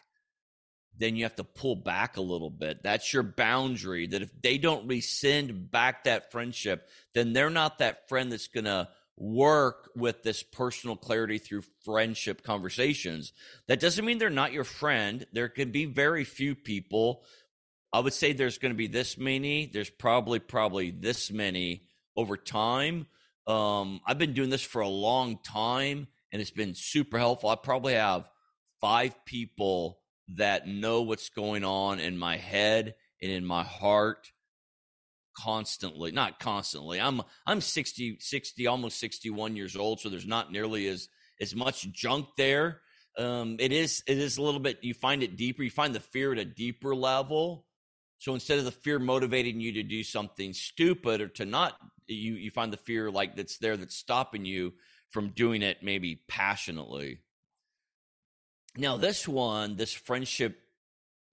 then 0.97 1.15
you 1.15 1.23
have 1.23 1.35
to 1.35 1.43
pull 1.43 1.75
back 1.75 2.17
a 2.17 2.21
little 2.21 2.49
bit. 2.49 2.83
That's 2.83 3.13
your 3.13 3.23
boundary. 3.23 4.07
That 4.07 4.21
if 4.21 4.31
they 4.41 4.57
don't 4.57 4.87
rescind 4.87 5.71
back 5.71 6.03
that 6.03 6.31
friendship, 6.31 6.87
then 7.13 7.33
they're 7.33 7.49
not 7.49 7.79
that 7.79 8.09
friend 8.09 8.31
that's 8.31 8.47
going 8.47 8.65
to 8.65 8.89
work 9.17 9.89
with 9.95 10.21
this 10.23 10.43
personal 10.43 10.95
clarity 10.95 11.39
through 11.39 11.63
friendship 11.83 12.43
conversations. 12.43 13.33
That 13.67 13.79
doesn't 13.79 14.05
mean 14.05 14.17
they're 14.19 14.29
not 14.29 14.53
your 14.53 14.63
friend. 14.63 15.25
There 15.33 15.49
can 15.49 15.71
be 15.71 15.85
very 15.85 16.23
few 16.23 16.55
people. 16.55 17.23
I 17.91 17.99
would 17.99 18.13
say 18.13 18.33
there's 18.33 18.59
going 18.59 18.73
to 18.73 18.77
be 18.77 18.87
this 18.87 19.17
many. 19.17 19.65
There's 19.65 19.89
probably, 19.89 20.39
probably 20.39 20.91
this 20.91 21.31
many 21.31 21.83
over 22.15 22.37
time. 22.37 23.07
Um, 23.47 24.01
I've 24.05 24.17
been 24.19 24.33
doing 24.33 24.49
this 24.49 24.63
for 24.63 24.81
a 24.81 24.89
long 24.89 25.39
time 25.41 26.07
and 26.31 26.41
it's 26.41 26.51
been 26.51 26.75
super 26.75 27.17
helpful. 27.17 27.49
I 27.49 27.55
probably 27.55 27.93
have 27.93 28.29
five 28.81 29.15
people 29.25 29.99
that 30.35 30.67
know 30.67 31.01
what's 31.01 31.29
going 31.29 31.63
on 31.63 31.99
in 31.99 32.17
my 32.17 32.37
head 32.37 32.95
and 33.21 33.31
in 33.31 33.45
my 33.45 33.63
heart 33.63 34.31
constantly 35.37 36.11
not 36.11 36.39
constantly 36.39 36.99
i'm 36.99 37.21
i'm 37.45 37.61
60 37.61 38.17
60 38.19 38.67
almost 38.67 38.99
61 38.99 39.55
years 39.55 39.75
old 39.75 39.99
so 39.99 40.09
there's 40.09 40.25
not 40.25 40.51
nearly 40.51 40.87
as 40.87 41.09
as 41.41 41.55
much 41.55 41.91
junk 41.91 42.27
there. 42.37 42.81
Um 43.17 43.57
it 43.59 43.71
is 43.71 44.03
it 44.07 44.17
is 44.17 44.37
a 44.37 44.41
little 44.41 44.59
bit 44.59 44.79
you 44.81 44.93
find 44.93 45.23
it 45.23 45.37
deeper 45.37 45.63
you 45.63 45.71
find 45.71 45.93
the 45.93 45.99
fear 45.99 46.33
at 46.33 46.39
a 46.39 46.45
deeper 46.45 46.95
level. 46.95 47.65
So 48.19 48.33
instead 48.33 48.57
of 48.57 48.65
the 48.65 48.71
fear 48.71 48.97
motivating 48.99 49.59
you 49.59 49.73
to 49.73 49.83
do 49.83 50.03
something 50.03 50.53
stupid 50.53 51.21
or 51.21 51.27
to 51.29 51.45
not 51.45 51.77
you 52.07 52.33
you 52.33 52.51
find 52.51 52.71
the 52.73 52.77
fear 52.77 53.11
like 53.11 53.35
that's 53.35 53.57
there 53.57 53.77
that's 53.77 53.95
stopping 53.95 54.45
you 54.45 54.73
from 55.09 55.29
doing 55.29 55.61
it 55.61 55.77
maybe 55.81 56.21
passionately 56.27 57.19
now 58.77 58.97
this 58.97 59.27
one 59.27 59.75
this 59.75 59.93
friendship 59.93 60.59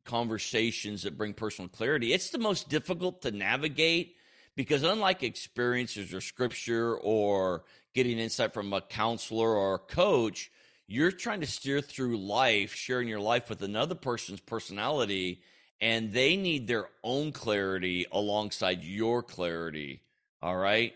conversations 0.05 1.03
that 1.03 1.17
bring 1.17 1.33
personal 1.33 1.69
clarity 1.69 2.13
it's 2.13 2.31
the 2.31 2.39
most 2.39 2.69
difficult 2.69 3.23
to 3.23 3.31
navigate 3.31 4.17
because 4.57 4.83
unlike 4.83 5.23
experiences 5.23 6.13
or 6.13 6.21
scripture 6.21 6.97
or 6.99 7.65
getting 7.95 8.19
insight 8.19 8.53
from 8.53 8.73
a 8.73 8.81
counselor 8.81 9.55
or 9.55 9.75
a 9.75 9.79
coach 9.79 10.51
you're 10.87 11.11
trying 11.11 11.41
to 11.41 11.47
steer 11.47 11.81
through 11.81 12.17
life 12.19 12.75
sharing 12.75 13.09
your 13.09 13.21
life 13.21 13.49
with 13.49 13.63
another 13.63 13.95
person's 13.95 14.41
personality 14.41 15.41
and 15.81 16.13
they 16.13 16.37
need 16.37 16.67
their 16.67 16.89
own 17.03 17.33
clarity 17.33 18.07
alongside 18.13 18.85
your 18.85 19.23
clarity 19.23 20.03
all 20.45 20.59
right. 20.59 20.93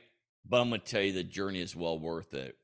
But 0.47 0.61
I'm 0.61 0.69
going 0.69 0.83
to 0.83 0.87
tell 0.87 1.01
you 1.01 1.15
the 1.15 1.25
journey 1.25 1.63
is 1.63 1.75
well 1.75 1.99
worth 1.99 2.35
it. 2.35 2.59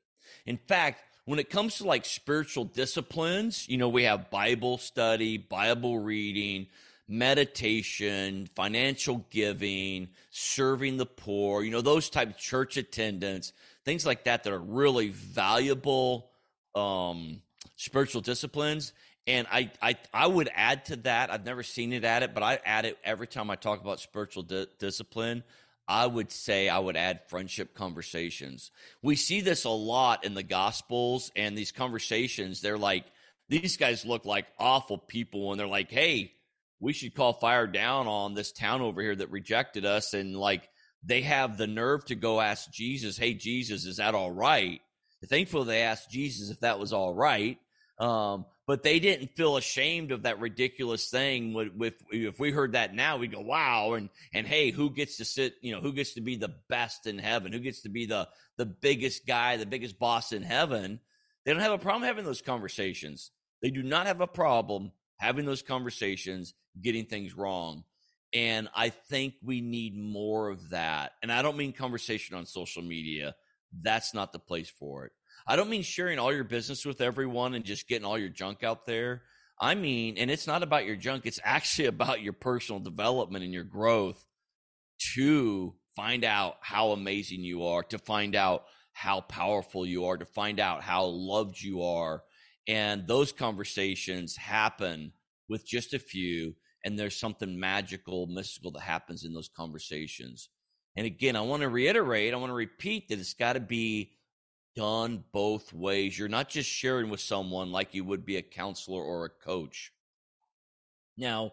In 0.44 0.58
fact, 0.58 1.00
when 1.24 1.38
it 1.38 1.50
comes 1.50 1.78
to 1.78 1.84
like 1.84 2.04
spiritual 2.04 2.64
disciplines, 2.64 3.68
you 3.68 3.78
know, 3.78 3.88
we 3.88 4.04
have 4.04 4.30
Bible 4.30 4.78
study, 4.78 5.38
Bible 5.38 5.98
reading, 5.98 6.66
meditation, 7.08 8.48
financial 8.54 9.24
giving, 9.30 10.08
serving 10.30 10.96
the 10.96 11.06
poor, 11.06 11.62
you 11.62 11.70
know, 11.70 11.80
those 11.80 12.10
type 12.10 12.30
of 12.30 12.36
church 12.36 12.76
attendance, 12.76 13.52
things 13.84 14.04
like 14.04 14.24
that 14.24 14.44
that 14.44 14.52
are 14.52 14.58
really 14.58 15.08
valuable 15.08 16.30
um, 16.74 17.40
spiritual 17.76 18.20
disciplines. 18.20 18.92
And 19.26 19.46
I, 19.50 19.70
I, 19.80 19.96
I 20.12 20.26
would 20.26 20.50
add 20.54 20.84
to 20.86 20.96
that. 20.96 21.30
I've 21.30 21.46
never 21.46 21.62
seen 21.62 21.94
it 21.94 22.04
at 22.04 22.22
it, 22.22 22.34
but 22.34 22.42
I 22.42 22.58
add 22.64 22.84
it 22.84 22.98
every 23.02 23.26
time 23.26 23.50
I 23.50 23.56
talk 23.56 23.80
about 23.80 24.00
spiritual 24.00 24.42
di- 24.42 24.66
discipline. 24.78 25.42
I 25.86 26.06
would 26.06 26.32
say 26.32 26.68
I 26.68 26.78
would 26.78 26.96
add 26.96 27.28
friendship 27.28 27.74
conversations. 27.74 28.70
We 29.02 29.16
see 29.16 29.40
this 29.40 29.64
a 29.64 29.70
lot 29.70 30.24
in 30.24 30.34
the 30.34 30.42
Gospels 30.42 31.30
and 31.36 31.56
these 31.56 31.72
conversations. 31.72 32.60
They're 32.60 32.78
like, 32.78 33.04
these 33.48 33.76
guys 33.76 34.06
look 34.06 34.24
like 34.24 34.46
awful 34.58 34.96
people, 34.96 35.50
and 35.50 35.60
they're 35.60 35.66
like, 35.66 35.90
hey, 35.90 36.32
we 36.80 36.92
should 36.92 37.14
call 37.14 37.34
fire 37.34 37.66
down 37.66 38.06
on 38.06 38.34
this 38.34 38.52
town 38.52 38.80
over 38.80 39.02
here 39.02 39.14
that 39.14 39.30
rejected 39.30 39.84
us. 39.84 40.14
And 40.14 40.34
like, 40.34 40.68
they 41.02 41.20
have 41.22 41.58
the 41.58 41.66
nerve 41.66 42.04
to 42.06 42.14
go 42.14 42.40
ask 42.40 42.72
Jesus, 42.72 43.18
hey, 43.18 43.34
Jesus, 43.34 43.84
is 43.84 43.98
that 43.98 44.14
all 44.14 44.32
right? 44.32 44.80
Thankfully, 45.26 45.66
they 45.66 45.82
asked 45.82 46.10
Jesus 46.10 46.50
if 46.50 46.60
that 46.60 46.78
was 46.78 46.92
all 46.92 47.14
right. 47.14 47.58
Um, 47.98 48.46
but 48.66 48.82
they 48.82 48.98
didn't 48.98 49.36
feel 49.36 49.56
ashamed 49.56 50.10
of 50.10 50.22
that 50.22 50.40
ridiculous 50.40 51.10
thing. 51.10 51.52
With, 51.52 51.74
with, 51.74 51.94
if 52.10 52.38
we 52.40 52.50
heard 52.50 52.72
that 52.72 52.94
now, 52.94 53.18
we'd 53.18 53.32
go, 53.32 53.40
wow, 53.40 53.92
and 53.92 54.08
and 54.32 54.46
hey, 54.46 54.70
who 54.70 54.90
gets 54.90 55.18
to 55.18 55.24
sit? 55.24 55.54
You 55.60 55.74
know, 55.74 55.80
who 55.80 55.92
gets 55.92 56.14
to 56.14 56.20
be 56.20 56.36
the 56.36 56.54
best 56.68 57.06
in 57.06 57.18
heaven? 57.18 57.52
Who 57.52 57.58
gets 57.58 57.82
to 57.82 57.88
be 57.88 58.06
the 58.06 58.28
the 58.56 58.66
biggest 58.66 59.26
guy, 59.26 59.56
the 59.56 59.66
biggest 59.66 59.98
boss 59.98 60.32
in 60.32 60.42
heaven? 60.42 61.00
They 61.44 61.52
don't 61.52 61.62
have 61.62 61.72
a 61.72 61.78
problem 61.78 62.04
having 62.04 62.24
those 62.24 62.42
conversations. 62.42 63.30
They 63.60 63.70
do 63.70 63.82
not 63.82 64.06
have 64.06 64.20
a 64.20 64.26
problem 64.26 64.92
having 65.16 65.44
those 65.44 65.62
conversations, 65.62 66.54
getting 66.80 67.06
things 67.06 67.36
wrong. 67.36 67.84
And 68.32 68.68
I 68.74 68.88
think 68.88 69.34
we 69.42 69.60
need 69.60 69.96
more 69.96 70.48
of 70.48 70.70
that. 70.70 71.12
And 71.22 71.30
I 71.30 71.42
don't 71.42 71.56
mean 71.56 71.72
conversation 71.72 72.36
on 72.36 72.46
social 72.46 72.82
media. 72.82 73.36
That's 73.82 74.12
not 74.12 74.32
the 74.32 74.38
place 74.38 74.68
for 74.68 75.06
it. 75.06 75.12
I 75.46 75.56
don't 75.56 75.68
mean 75.70 75.82
sharing 75.82 76.18
all 76.18 76.32
your 76.32 76.44
business 76.44 76.86
with 76.86 77.00
everyone 77.00 77.54
and 77.54 77.64
just 77.64 77.88
getting 77.88 78.06
all 78.06 78.18
your 78.18 78.30
junk 78.30 78.64
out 78.64 78.86
there. 78.86 79.22
I 79.60 79.74
mean, 79.74 80.16
and 80.16 80.30
it's 80.30 80.46
not 80.46 80.62
about 80.62 80.86
your 80.86 80.96
junk, 80.96 81.26
it's 81.26 81.40
actually 81.44 81.86
about 81.88 82.22
your 82.22 82.32
personal 82.32 82.80
development 82.80 83.44
and 83.44 83.52
your 83.52 83.64
growth 83.64 84.24
to 85.14 85.74
find 85.94 86.24
out 86.24 86.56
how 86.60 86.90
amazing 86.90 87.40
you 87.40 87.64
are, 87.64 87.82
to 87.84 87.98
find 87.98 88.34
out 88.34 88.64
how 88.92 89.20
powerful 89.20 89.86
you 89.86 90.06
are, 90.06 90.16
to 90.16 90.24
find 90.24 90.60
out 90.60 90.82
how 90.82 91.04
loved 91.04 91.60
you 91.60 91.82
are. 91.82 92.22
And 92.66 93.06
those 93.06 93.32
conversations 93.32 94.36
happen 94.36 95.12
with 95.48 95.66
just 95.66 95.92
a 95.92 95.98
few, 95.98 96.54
and 96.84 96.98
there's 96.98 97.18
something 97.18 97.58
magical, 97.58 98.26
mystical 98.26 98.70
that 98.72 98.80
happens 98.80 99.24
in 99.24 99.34
those 99.34 99.50
conversations. 99.54 100.48
And 100.96 101.06
again, 101.06 101.36
I 101.36 101.42
want 101.42 101.62
to 101.62 101.68
reiterate, 101.68 102.32
I 102.32 102.38
want 102.38 102.50
to 102.50 102.54
repeat 102.54 103.08
that 103.08 103.18
it's 103.18 103.34
got 103.34 103.54
to 103.54 103.60
be 103.60 104.12
done 104.74 105.24
both 105.32 105.72
ways. 105.72 106.18
You're 106.18 106.28
not 106.28 106.48
just 106.48 106.68
sharing 106.68 107.10
with 107.10 107.20
someone 107.20 107.72
like 107.72 107.94
you 107.94 108.04
would 108.04 108.24
be 108.24 108.36
a 108.36 108.42
counselor 108.42 109.02
or 109.02 109.24
a 109.24 109.30
coach. 109.30 109.92
Now, 111.16 111.52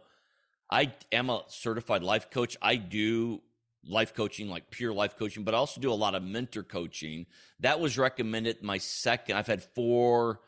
I 0.70 0.94
am 1.12 1.30
a 1.30 1.44
certified 1.48 2.04
life 2.04 2.32
coach. 2.32 2.58
I 2.62 2.78
do 2.78 3.42
life 3.86 4.14
coaching, 4.14 4.50
like 4.50 4.70
pure 4.70 4.94
life 4.94 5.18
coaching, 5.18 5.44
but 5.44 5.54
I 5.54 5.58
also 5.58 5.82
do 5.82 5.92
a 5.92 5.94
lot 5.94 6.16
of 6.16 6.24
mentor 6.24 6.64
coaching. 6.64 7.26
That 7.60 7.80
was 7.80 7.98
recommended 7.98 8.62
my 8.64 8.78
second. 8.78 9.38
I've 9.38 9.48
had 9.48 9.64
four 9.64 10.40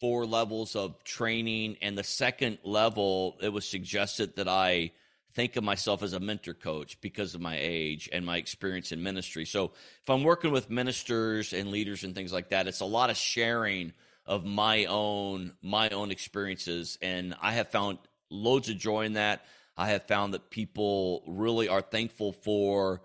four 0.00 0.26
levels 0.26 0.76
of 0.76 1.02
training 1.04 1.76
and 1.80 1.96
the 1.96 2.04
second 2.04 2.58
level 2.62 3.38
it 3.40 3.48
was 3.48 3.66
suggested 3.66 4.36
that 4.36 4.46
I 4.46 4.92
think 5.36 5.56
of 5.56 5.62
myself 5.62 6.02
as 6.02 6.14
a 6.14 6.18
mentor 6.18 6.54
coach 6.54 6.98
because 7.02 7.34
of 7.34 7.42
my 7.42 7.58
age 7.60 8.08
and 8.10 8.24
my 8.24 8.38
experience 8.38 8.90
in 8.90 9.02
ministry. 9.02 9.44
So 9.44 9.66
if 10.02 10.08
I'm 10.08 10.24
working 10.24 10.50
with 10.50 10.70
ministers 10.70 11.52
and 11.52 11.70
leaders 11.70 12.04
and 12.04 12.14
things 12.14 12.32
like 12.32 12.48
that, 12.48 12.66
it's 12.66 12.80
a 12.80 12.86
lot 12.86 13.10
of 13.10 13.18
sharing 13.18 13.92
of 14.24 14.44
my 14.44 14.86
own 14.86 15.52
my 15.62 15.90
own 15.90 16.10
experiences 16.10 16.98
and 17.00 17.36
I 17.40 17.52
have 17.52 17.68
found 17.68 17.98
loads 18.30 18.70
of 18.70 18.78
joy 18.78 19.04
in 19.04 19.12
that. 19.12 19.44
I 19.76 19.88
have 19.88 20.08
found 20.08 20.32
that 20.32 20.50
people 20.50 21.22
really 21.28 21.68
are 21.68 21.82
thankful 21.82 22.32
for 22.32 23.02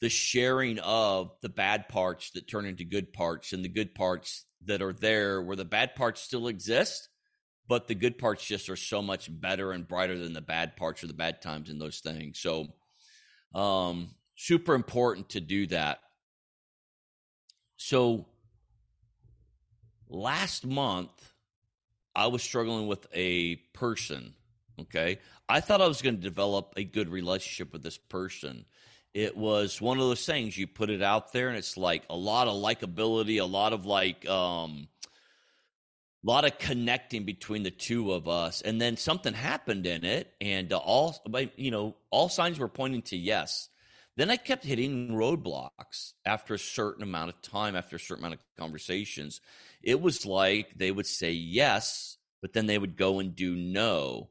the 0.00 0.08
sharing 0.08 0.78
of 0.78 1.32
the 1.42 1.48
bad 1.48 1.88
parts 1.88 2.30
that 2.30 2.48
turn 2.48 2.64
into 2.64 2.84
good 2.84 3.12
parts 3.12 3.52
and 3.52 3.64
the 3.64 3.68
good 3.68 3.92
parts 3.92 4.44
that 4.66 4.82
are 4.82 4.92
there 4.92 5.42
where 5.42 5.56
the 5.56 5.64
bad 5.64 5.96
parts 5.96 6.22
still 6.22 6.46
exist, 6.46 7.08
but 7.68 7.86
the 7.88 7.94
good 7.94 8.18
parts 8.18 8.44
just 8.44 8.68
are 8.68 8.76
so 8.76 9.02
much 9.02 9.28
better 9.30 9.72
and 9.72 9.86
brighter 9.86 10.18
than 10.18 10.32
the 10.32 10.40
bad 10.40 10.76
parts 10.76 11.02
or 11.02 11.06
the 11.06 11.14
bad 11.14 11.42
times 11.42 11.70
in 11.70 11.78
those 11.78 12.00
things. 12.00 12.38
So, 12.38 12.68
um, 13.54 14.10
super 14.36 14.74
important 14.74 15.30
to 15.30 15.40
do 15.40 15.66
that. 15.68 16.00
So, 17.76 18.26
last 20.08 20.66
month, 20.66 21.32
I 22.14 22.28
was 22.28 22.42
struggling 22.42 22.86
with 22.86 23.06
a 23.12 23.56
person 23.74 24.34
Okay. 24.80 25.18
I 25.48 25.60
thought 25.60 25.80
I 25.80 25.88
was 25.88 26.02
going 26.02 26.16
to 26.16 26.22
develop 26.22 26.74
a 26.76 26.84
good 26.84 27.08
relationship 27.08 27.72
with 27.72 27.82
this 27.82 27.96
person. 27.96 28.64
It 29.14 29.36
was 29.36 29.80
one 29.80 29.98
of 29.98 30.04
those 30.04 30.26
things 30.26 30.58
you 30.58 30.66
put 30.66 30.90
it 30.90 31.02
out 31.02 31.32
there 31.32 31.48
and 31.48 31.56
it's 31.56 31.76
like 31.76 32.04
a 32.10 32.16
lot 32.16 32.48
of 32.48 32.54
likability, 32.54 33.40
a 33.40 33.46
lot 33.46 33.72
of 33.72 33.86
like, 33.86 34.28
um, 34.28 34.88
a 36.24 36.26
lot 36.26 36.44
of 36.44 36.58
connecting 36.58 37.24
between 37.24 37.62
the 37.62 37.70
two 37.70 38.12
of 38.12 38.28
us. 38.28 38.62
And 38.62 38.80
then 38.80 38.96
something 38.96 39.34
happened 39.34 39.86
in 39.86 40.04
it 40.04 40.32
and 40.40 40.72
uh, 40.72 40.78
all 40.78 41.16
you 41.56 41.70
know 41.70 41.96
all 42.10 42.28
signs 42.28 42.58
were 42.58 42.68
pointing 42.68 43.02
to 43.02 43.16
yes. 43.16 43.68
Then 44.16 44.30
i 44.30 44.36
kept 44.36 44.64
hitting 44.64 45.10
roadblocks 45.10 46.14
after 46.24 46.54
a 46.54 46.58
certain 46.58 47.02
amount 47.02 47.30
of 47.30 47.42
time 47.42 47.76
after 47.76 47.96
a 47.96 48.00
certain 48.00 48.24
amount 48.24 48.40
of 48.40 48.46
conversations. 48.58 49.40
It 49.82 50.00
was 50.00 50.26
like 50.26 50.72
they 50.76 50.90
would 50.90 51.06
say 51.06 51.32
yes 51.32 52.16
but 52.42 52.52
then 52.52 52.66
they 52.66 52.78
would 52.78 52.96
go 52.96 53.18
and 53.18 53.34
do 53.34 53.56
no. 53.56 54.30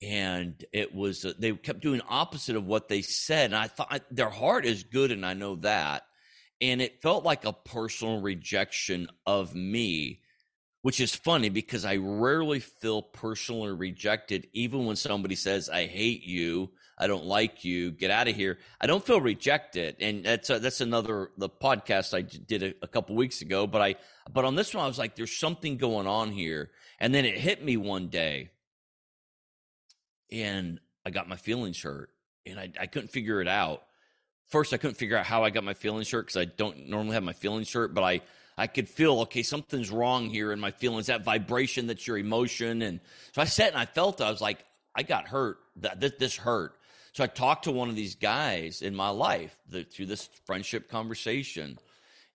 And 0.00 0.64
it 0.72 0.94
was 0.94 1.24
uh, 1.24 1.34
they 1.38 1.52
kept 1.52 1.80
doing 1.80 2.00
opposite 2.08 2.56
of 2.56 2.64
what 2.64 2.88
they 2.88 3.02
said. 3.02 3.46
And 3.46 3.56
i 3.56 3.68
thought 3.68 4.02
their 4.10 4.30
heart 4.30 4.64
is 4.64 4.84
good 4.84 5.12
and 5.12 5.24
i 5.24 5.34
know 5.34 5.56
that. 5.56 6.04
And 6.62 6.80
it 6.80 7.02
felt 7.02 7.24
like 7.24 7.44
a 7.44 7.52
personal 7.52 8.22
rejection 8.22 9.08
of 9.26 9.54
me 9.54 10.21
which 10.82 11.00
is 11.00 11.14
funny 11.14 11.48
because 11.48 11.84
i 11.84 11.96
rarely 11.96 12.60
feel 12.60 13.02
personally 13.02 13.72
rejected 13.72 14.46
even 14.52 14.84
when 14.84 14.96
somebody 14.96 15.34
says 15.34 15.68
i 15.68 15.86
hate 15.86 16.22
you. 16.24 16.70
I 16.98 17.08
don't 17.08 17.24
like 17.24 17.64
you. 17.64 17.90
Get 17.90 18.12
out 18.12 18.28
of 18.28 18.36
here. 18.36 18.58
I 18.80 18.86
don't 18.86 19.04
feel 19.04 19.20
rejected. 19.20 19.96
And 19.98 20.24
that's 20.24 20.50
a, 20.50 20.60
that's 20.60 20.80
another 20.80 21.30
the 21.36 21.48
podcast 21.48 22.14
i 22.14 22.22
did 22.22 22.62
a, 22.62 22.74
a 22.82 22.86
couple 22.86 23.16
weeks 23.16 23.40
ago 23.40 23.66
but 23.66 23.82
i 23.82 23.96
but 24.32 24.44
on 24.44 24.54
this 24.54 24.72
one 24.74 24.84
i 24.84 24.86
was 24.86 24.98
like 24.98 25.16
there's 25.16 25.36
something 25.36 25.78
going 25.78 26.06
on 26.06 26.30
here. 26.30 26.70
And 27.00 27.12
then 27.12 27.24
it 27.24 27.36
hit 27.36 27.64
me 27.64 27.76
one 27.76 28.08
day 28.08 28.50
and 30.30 30.78
I 31.04 31.10
got 31.10 31.28
my 31.28 31.36
feelings 31.36 31.82
hurt 31.82 32.10
and 32.46 32.58
I, 32.58 32.70
I 32.80 32.86
couldn't 32.86 33.08
figure 33.08 33.40
it 33.40 33.48
out. 33.48 33.82
First, 34.48 34.72
I 34.72 34.76
couldn't 34.76 34.96
figure 34.96 35.16
out 35.16 35.26
how 35.26 35.44
I 35.44 35.50
got 35.50 35.64
my 35.64 35.74
feelings 35.74 36.10
hurt 36.10 36.26
because 36.26 36.36
I 36.36 36.44
don't 36.44 36.88
normally 36.88 37.14
have 37.14 37.22
my 37.22 37.32
feelings 37.32 37.72
hurt, 37.72 37.94
but 37.94 38.04
I, 38.04 38.20
I 38.56 38.66
could 38.66 38.88
feel, 38.88 39.20
okay, 39.20 39.42
something's 39.42 39.90
wrong 39.90 40.28
here 40.28 40.52
in 40.52 40.60
my 40.60 40.70
feelings, 40.70 41.06
that 41.06 41.24
vibration, 41.24 41.86
that's 41.86 42.06
your 42.06 42.18
emotion. 42.18 42.82
And 42.82 43.00
so 43.32 43.42
I 43.42 43.46
sat 43.46 43.68
and 43.68 43.78
I 43.78 43.86
felt, 43.86 44.20
I 44.20 44.30
was 44.30 44.40
like, 44.40 44.64
I 44.94 45.02
got 45.02 45.28
hurt. 45.28 45.58
That 45.76 46.18
this, 46.18 46.36
hurt. 46.36 46.74
So 47.14 47.24
I 47.24 47.26
talked 47.26 47.64
to 47.64 47.72
one 47.72 47.88
of 47.88 47.96
these 47.96 48.14
guys 48.14 48.82
in 48.82 48.94
my 48.94 49.08
life 49.08 49.56
the, 49.68 49.84
through 49.84 50.06
this 50.06 50.28
friendship 50.46 50.90
conversation. 50.90 51.78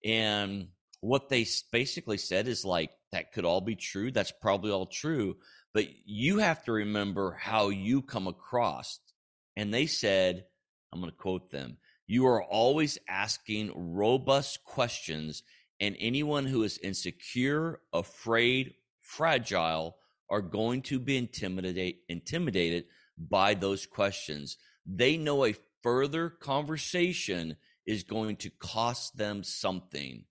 And 0.03 0.69
what 1.01 1.30
they 1.30 1.45
basically 1.71 2.17
said 2.17 2.47
is 2.47 2.65
like, 2.65 2.91
that 3.12 3.32
could 3.32 3.45
all 3.45 3.62
be 3.62 3.75
true. 3.75 4.12
That's 4.12 4.32
probably 4.32 4.71
all 4.71 4.88
true 4.88 5.38
but 5.77 5.86
you 6.06 6.39
have 6.39 6.63
to 6.63 6.71
remember 6.71 7.38
how 7.39 7.69
you 7.69 8.01
come 8.01 8.25
across. 8.25 8.99
And 9.56 9.71
they 9.71 9.86
said, 9.86 10.45
I'm 10.91 10.99
going 10.99 11.12
to 11.12 11.17
quote 11.17 11.51
them 11.51 11.77
you 12.08 12.25
are 12.25 12.43
always 12.43 12.97
asking 13.08 13.95
robust 13.95 14.63
questions, 14.63 15.43
and 15.80 15.96
anyone 16.00 16.46
who 16.46 16.63
is 16.63 16.78
insecure, 16.80 17.82
afraid, 17.94 18.74
fragile 19.02 19.98
are 20.30 20.42
going 20.42 20.82
to 20.84 21.00
be 21.00 21.18
intimidate, 21.18 22.02
intimidated 22.10 22.86
by 23.18 23.54
those 23.54 23.86
questions. 23.86 24.58
They 24.86 25.18
know 25.18 25.46
a 25.46 25.56
further 25.84 26.30
conversation 26.30 27.58
is 27.86 28.04
going 28.04 28.36
to 28.38 28.50
cost 28.50 29.18
them 29.18 29.44
something. 29.44 30.26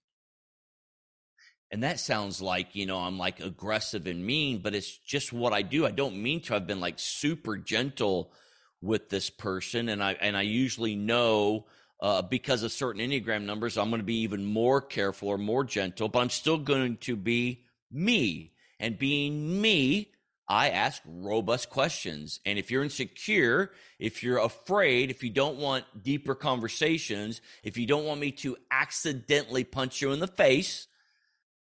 And 1.71 1.83
that 1.83 1.99
sounds 1.99 2.41
like, 2.41 2.75
you 2.75 2.87
know, 2.87 2.99
I'm 2.99 3.19
like 3.19 3.41
aggressive 3.41 4.07
and 4.07 4.25
mean, 4.25 4.59
but 4.59 4.75
it's 4.75 4.97
just 4.99 5.33
what 5.33 5.53
I 5.53 5.63
do. 5.63 5.85
I 5.85 5.91
don't 5.91 6.23
mean 6.23 6.41
to. 6.43 6.55
I've 6.55 6.67
been 6.67 6.81
like 6.81 6.99
super 6.99 7.57
gentle 7.57 8.33
with 8.81 9.09
this 9.09 9.31
person. 9.31 9.89
And 9.89 10.03
I, 10.03 10.13
and 10.21 10.37
I 10.37 10.43
usually 10.43 10.95
know, 10.95 11.67
uh, 12.01 12.23
because 12.23 12.63
of 12.63 12.73
certain 12.73 13.01
Enneagram 13.01 13.45
numbers, 13.45 13.79
I'm 13.79 13.91
going 13.91 14.01
to 14.01 14.05
be 14.05 14.21
even 14.21 14.45
more 14.45 14.81
careful 14.81 15.29
or 15.29 15.39
more 15.39 15.65
gentle, 15.65 16.09
but 16.09 16.21
I'm 16.21 16.31
still 16.31 16.59
going 16.59 16.99
to 16.99 17.17
be 17.17 17.65
me. 17.91 18.53
And 18.79 18.99
being 18.99 19.61
me, 19.61 20.13
I 20.49 20.71
ask 20.71 21.03
robust 21.07 21.71
questions. 21.71 22.41
And 22.45 22.59
if 22.59 22.71
you're 22.71 22.85
insecure, 22.85 23.73
if 23.99 24.23
you're 24.23 24.39
afraid, 24.39 25.11
if 25.11 25.25
you 25.25 25.31
don't 25.31 25.57
want 25.57 25.85
deeper 26.03 26.35
conversations, 26.35 27.41
if 27.65 27.79
you 27.79 27.87
don't 27.87 28.05
want 28.05 28.21
me 28.21 28.33
to 28.33 28.57
accidentally 28.71 29.65
punch 29.65 30.01
you 30.01 30.13
in 30.13 30.21
the 30.21 30.27
face, 30.27 30.87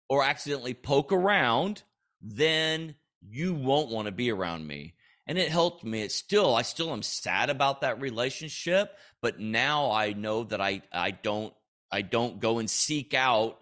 or 0.08 0.22
accidentally 0.22 0.74
poke 0.74 1.12
around, 1.12 1.82
then 2.20 2.94
you 3.20 3.54
won't 3.54 3.90
want 3.90 4.06
to 4.06 4.12
be 4.12 4.30
around 4.30 4.66
me. 4.66 4.94
And 5.26 5.38
it 5.38 5.48
helped 5.48 5.84
me. 5.84 6.02
It's 6.02 6.14
still, 6.14 6.54
I 6.54 6.62
still 6.62 6.92
am 6.92 7.02
sad 7.02 7.48
about 7.48 7.80
that 7.80 8.00
relationship, 8.00 8.96
but 9.22 9.40
now 9.40 9.90
I 9.90 10.12
know 10.12 10.44
that 10.44 10.60
I, 10.60 10.82
I 10.92 11.12
don't, 11.12 11.54
I 11.90 12.02
don't 12.02 12.40
go 12.40 12.58
and 12.58 12.68
seek 12.68 13.14
out 13.14 13.58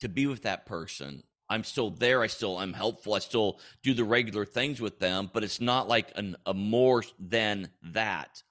to 0.00 0.08
be 0.08 0.26
with 0.26 0.42
that 0.42 0.66
person. 0.66 1.22
I'm 1.48 1.64
still 1.64 1.90
there. 1.90 2.22
I 2.22 2.28
still 2.28 2.60
am 2.60 2.72
helpful. 2.72 3.14
I 3.14 3.18
still 3.18 3.60
do 3.82 3.92
the 3.92 4.04
regular 4.04 4.44
things 4.44 4.80
with 4.80 4.98
them, 4.98 5.30
but 5.32 5.42
it's 5.42 5.60
not 5.60 5.88
like 5.88 6.12
an, 6.16 6.36
a 6.46 6.54
more 6.54 7.02
than 7.18 7.70
that. 7.92 8.42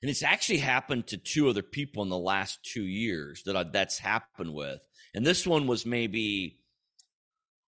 And 0.00 0.10
it's 0.10 0.22
actually 0.22 0.58
happened 0.58 1.08
to 1.08 1.16
two 1.16 1.48
other 1.48 1.62
people 1.62 2.02
in 2.02 2.08
the 2.08 2.18
last 2.18 2.64
two 2.64 2.82
years 2.82 3.42
that 3.44 3.56
I, 3.56 3.64
that's 3.64 3.98
happened 3.98 4.54
with. 4.54 4.80
And 5.14 5.26
this 5.26 5.46
one 5.46 5.66
was 5.66 5.84
maybe 5.84 6.58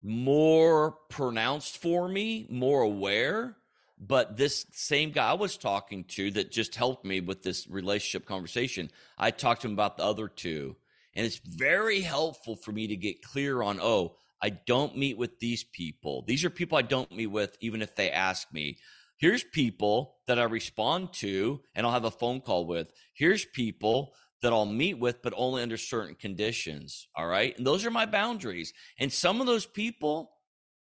more 0.02 0.96
pronounced 1.10 1.78
for 1.78 2.08
me, 2.08 2.46
more 2.50 2.82
aware. 2.82 3.56
But 3.98 4.36
this 4.36 4.66
same 4.72 5.12
guy 5.12 5.30
I 5.30 5.34
was 5.34 5.56
talking 5.56 6.04
to 6.04 6.30
that 6.32 6.50
just 6.50 6.74
helped 6.74 7.04
me 7.04 7.20
with 7.20 7.42
this 7.42 7.68
relationship 7.68 8.26
conversation, 8.26 8.90
I 9.16 9.30
talked 9.30 9.62
to 9.62 9.68
him 9.68 9.74
about 9.74 9.96
the 9.96 10.04
other 10.04 10.28
two. 10.28 10.76
And 11.14 11.24
it's 11.24 11.40
very 11.44 12.00
helpful 12.00 12.56
for 12.56 12.72
me 12.72 12.88
to 12.88 12.96
get 12.96 13.22
clear 13.22 13.62
on, 13.62 13.78
oh, 13.80 14.16
I 14.42 14.50
don't 14.50 14.96
meet 14.96 15.16
with 15.16 15.38
these 15.38 15.64
people. 15.64 16.24
These 16.26 16.44
are 16.44 16.50
people 16.50 16.76
I 16.76 16.82
don't 16.82 17.10
meet 17.12 17.28
with, 17.28 17.56
even 17.60 17.82
if 17.82 17.94
they 17.94 18.10
ask 18.10 18.52
me. 18.52 18.78
Here's 19.16 19.44
people 19.44 20.16
that 20.26 20.38
I 20.38 20.42
respond 20.42 21.12
to 21.14 21.60
and 21.74 21.86
I'll 21.86 21.92
have 21.92 22.04
a 22.04 22.10
phone 22.10 22.40
call 22.40 22.66
with. 22.66 22.92
Here's 23.14 23.44
people 23.44 24.12
that 24.42 24.52
I'll 24.52 24.66
meet 24.66 24.98
with, 24.98 25.22
but 25.22 25.32
only 25.36 25.62
under 25.62 25.76
certain 25.76 26.14
conditions. 26.14 27.08
All 27.16 27.26
right. 27.26 27.56
And 27.56 27.66
those 27.66 27.86
are 27.86 27.90
my 27.90 28.06
boundaries. 28.06 28.74
And 28.98 29.12
some 29.12 29.40
of 29.40 29.46
those 29.46 29.66
people 29.66 30.32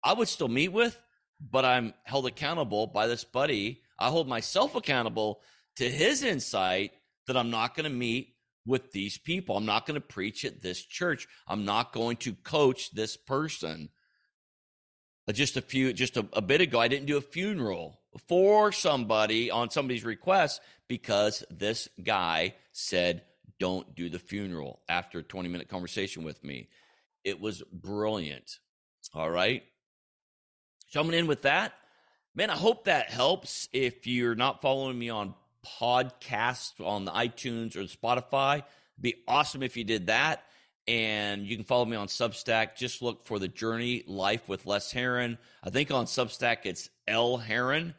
I 0.03 0.13
would 0.13 0.29
still 0.29 0.47
meet 0.47 0.69
with, 0.69 1.01
but 1.39 1.65
I'm 1.65 1.93
held 2.03 2.25
accountable 2.25 2.87
by 2.87 3.07
this 3.07 3.23
buddy. 3.23 3.81
I 3.97 4.09
hold 4.09 4.27
myself 4.27 4.75
accountable 4.75 5.41
to 5.77 5.89
his 5.89 6.23
insight 6.23 6.91
that 7.27 7.37
I'm 7.37 7.49
not 7.49 7.75
going 7.75 7.89
to 7.89 7.95
meet 7.95 8.35
with 8.65 8.91
these 8.91 9.17
people. 9.17 9.57
I'm 9.57 9.65
not 9.65 9.85
going 9.85 9.99
to 9.99 10.05
preach 10.05 10.45
at 10.45 10.61
this 10.61 10.81
church. 10.81 11.27
I'm 11.47 11.65
not 11.65 11.93
going 11.93 12.17
to 12.17 12.33
coach 12.33 12.91
this 12.91 13.17
person. 13.17 13.89
Uh, 15.27 15.31
just 15.31 15.57
a 15.57 15.61
few, 15.61 15.93
just 15.93 16.17
a, 16.17 16.25
a 16.33 16.41
bit 16.41 16.61
ago, 16.61 16.79
I 16.79 16.87
didn't 16.87 17.05
do 17.05 17.17
a 17.17 17.21
funeral 17.21 17.99
for 18.27 18.71
somebody 18.71 19.51
on 19.51 19.69
somebody's 19.69 20.03
request 20.03 20.61
because 20.87 21.43
this 21.49 21.87
guy 22.03 22.55
said, 22.71 23.23
don't 23.59 23.93
do 23.95 24.09
the 24.09 24.19
funeral 24.19 24.81
after 24.87 25.19
a 25.19 25.23
20 25.23 25.49
minute 25.49 25.67
conversation 25.67 26.23
with 26.23 26.43
me. 26.43 26.69
It 27.23 27.39
was 27.39 27.61
brilliant. 27.71 28.59
All 29.13 29.29
right. 29.29 29.63
Coming 30.93 31.17
in 31.17 31.27
with 31.27 31.43
that, 31.43 31.73
man, 32.35 32.49
I 32.49 32.55
hope 32.55 32.85
that 32.85 33.09
helps. 33.09 33.69
If 33.71 34.07
you're 34.07 34.35
not 34.35 34.61
following 34.61 34.97
me 34.97 35.09
on 35.09 35.35
podcasts 35.65 36.79
on 36.83 37.05
the 37.05 37.11
iTunes 37.11 37.75
or 37.75 37.83
the 37.83 37.87
Spotify. 37.87 38.63
Be 38.99 39.15
awesome 39.27 39.63
if 39.63 39.77
you 39.77 39.83
did 39.83 40.07
that. 40.07 40.43
And 40.87 41.45
you 41.45 41.55
can 41.55 41.65
follow 41.65 41.85
me 41.85 41.95
on 41.95 42.07
Substack. 42.07 42.75
Just 42.75 43.01
look 43.01 43.25
for 43.25 43.37
the 43.37 43.47
Journey 43.47 44.03
Life 44.07 44.49
with 44.49 44.65
Les 44.65 44.91
Herron. 44.91 45.37
I 45.63 45.69
think 45.69 45.91
on 45.91 46.05
Substack 46.05 46.59
it's 46.63 46.89
L 47.07 47.37
Herron, 47.37 47.93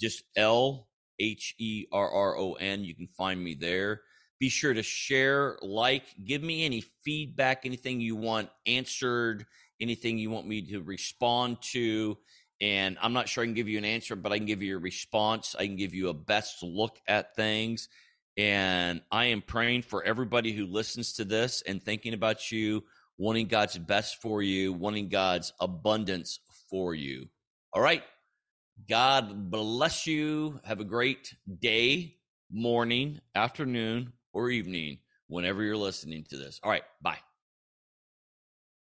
just 0.00 0.24
L 0.36 0.88
H 1.20 1.54
E 1.58 1.86
R 1.92 2.10
R 2.10 2.36
O 2.36 2.54
N. 2.54 2.84
You 2.84 2.96
can 2.96 3.06
find 3.16 3.42
me 3.42 3.54
there. 3.54 4.02
Be 4.40 4.48
sure 4.48 4.74
to 4.74 4.82
share, 4.82 5.56
like, 5.62 6.02
give 6.24 6.42
me 6.42 6.64
any 6.64 6.80
feedback, 7.04 7.64
anything 7.64 8.00
you 8.00 8.16
want 8.16 8.50
answered, 8.66 9.46
anything 9.82 10.16
you 10.16 10.30
want 10.30 10.46
me 10.46 10.62
to 10.70 10.80
respond 10.82 11.60
to 11.72 12.16
and 12.62 12.96
I'm 13.02 13.12
not 13.12 13.28
sure 13.28 13.42
I 13.42 13.46
can 13.46 13.54
give 13.54 13.68
you 13.68 13.76
an 13.76 13.84
answer, 13.84 14.14
but 14.14 14.30
I 14.30 14.38
can 14.38 14.46
give 14.46 14.62
you 14.62 14.76
a 14.76 14.80
response. 14.80 15.56
I 15.58 15.66
can 15.66 15.74
give 15.74 15.94
you 15.94 16.08
a 16.08 16.14
best 16.14 16.62
look 16.62 17.00
at 17.08 17.34
things. 17.34 17.88
And 18.38 19.02
I 19.10 19.26
am 19.26 19.42
praying 19.42 19.82
for 19.82 20.04
everybody 20.04 20.52
who 20.52 20.66
listens 20.66 21.14
to 21.14 21.24
this 21.24 21.64
and 21.66 21.82
thinking 21.82 22.14
about 22.14 22.52
you, 22.52 22.84
wanting 23.18 23.48
God's 23.48 23.76
best 23.76 24.22
for 24.22 24.42
you, 24.42 24.72
wanting 24.72 25.08
God's 25.08 25.52
abundance 25.60 26.38
for 26.70 26.94
you. 26.94 27.28
All 27.72 27.82
right. 27.82 28.04
God 28.88 29.50
bless 29.50 30.06
you. 30.06 30.60
Have 30.64 30.78
a 30.78 30.84
great 30.84 31.34
day, 31.60 32.16
morning, 32.50 33.20
afternoon, 33.34 34.12
or 34.32 34.50
evening, 34.50 34.98
whenever 35.26 35.64
you're 35.64 35.76
listening 35.76 36.24
to 36.30 36.36
this. 36.36 36.60
All 36.62 36.70
right. 36.70 36.84
Bye. 37.02 37.18